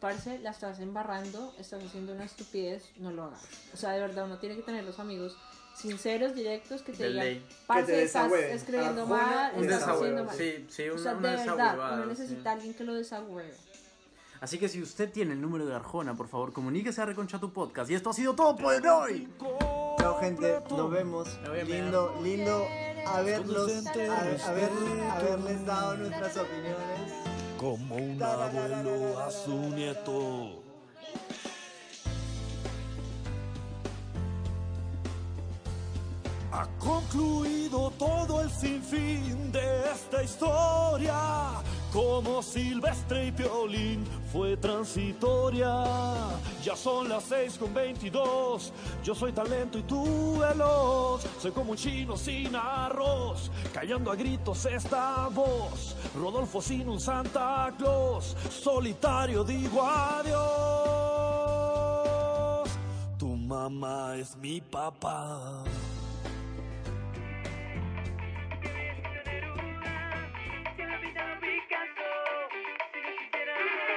[0.01, 3.43] parce, la estás embarrando, estás haciendo una estupidez, no lo hagas.
[3.75, 5.37] O sea, de verdad, uno tiene que tener los amigos
[5.75, 7.47] sinceros, directos, que te De digan, ley.
[7.67, 10.37] parce, te estás escribiendo Arjona, mal, un estás haciendo mal.
[10.37, 12.09] Sí, sí, o una, sea, una de verdad, uno sí.
[12.09, 13.53] necesita a alguien que lo desahueve.
[14.41, 17.53] Así que si usted tiene el número de Arjona, por favor, comuníquese a Reconcha tu
[17.53, 17.91] podcast.
[17.91, 19.29] Y esto ha sido todo por hoy.
[19.99, 21.29] Chao gente, nos vemos.
[21.67, 22.67] Lindo, lindo
[23.07, 23.91] haberlos, a-
[24.49, 24.71] haber,
[25.11, 27.13] haberles dado nuestras opiniones.
[27.59, 30.63] como un abuelo a su nieto.
[36.53, 41.15] Ha concluido todo el sinfín de esta historia.
[41.97, 45.82] Como Silvestre y Piolín fue transitoria.
[46.62, 48.70] Ya son las 6 con 22.
[49.03, 51.26] Yo soy talento y tú veloz.
[51.40, 53.51] Soy como un chino sin arroz.
[53.72, 55.97] Callando a gritos esta voz.
[56.14, 58.36] Rodolfo sin un Santa Claus.
[58.51, 60.36] Solitario digo adiós.
[63.16, 65.64] Tu mamá es mi papá.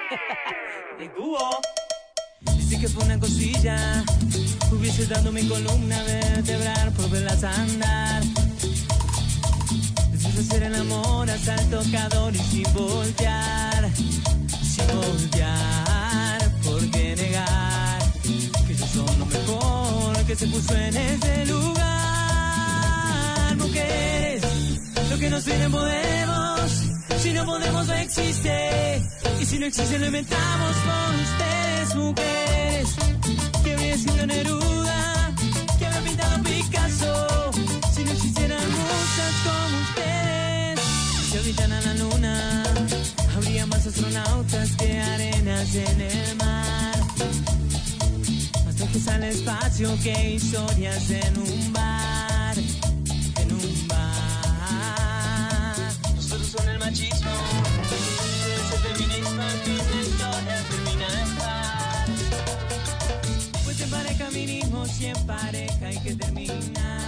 [2.69, 4.03] Sí que fue una cosilla,
[4.71, 8.23] hubiese dado mi columna vertebral por verlas andar.
[10.11, 17.15] Después de hacer el amor hasta el tocador y sin voltear, sin voltear, ¿por qué
[17.15, 17.99] negar?
[18.67, 21.87] Que ellos son lo mejor que se puso en este lugar.
[23.57, 24.43] Mujeres,
[25.09, 26.48] lo que nos viene podemos,
[27.19, 29.01] si no podemos no existe.
[29.41, 32.95] Y si no existe lo inventamos por ustedes, mujeres.
[33.63, 35.33] Que habría sido Neruda,
[35.77, 37.51] que había pintado Picasso.
[37.93, 40.79] Si no existieran muchas como ustedes.
[41.29, 42.63] Si habitan a la luna,
[43.35, 46.97] habría más astronautas que arenas en el mar.
[48.65, 52.18] Más viajes al espacio que historias en un bar.
[64.45, 66.98] Mínimo, si en pareja hay que terminar.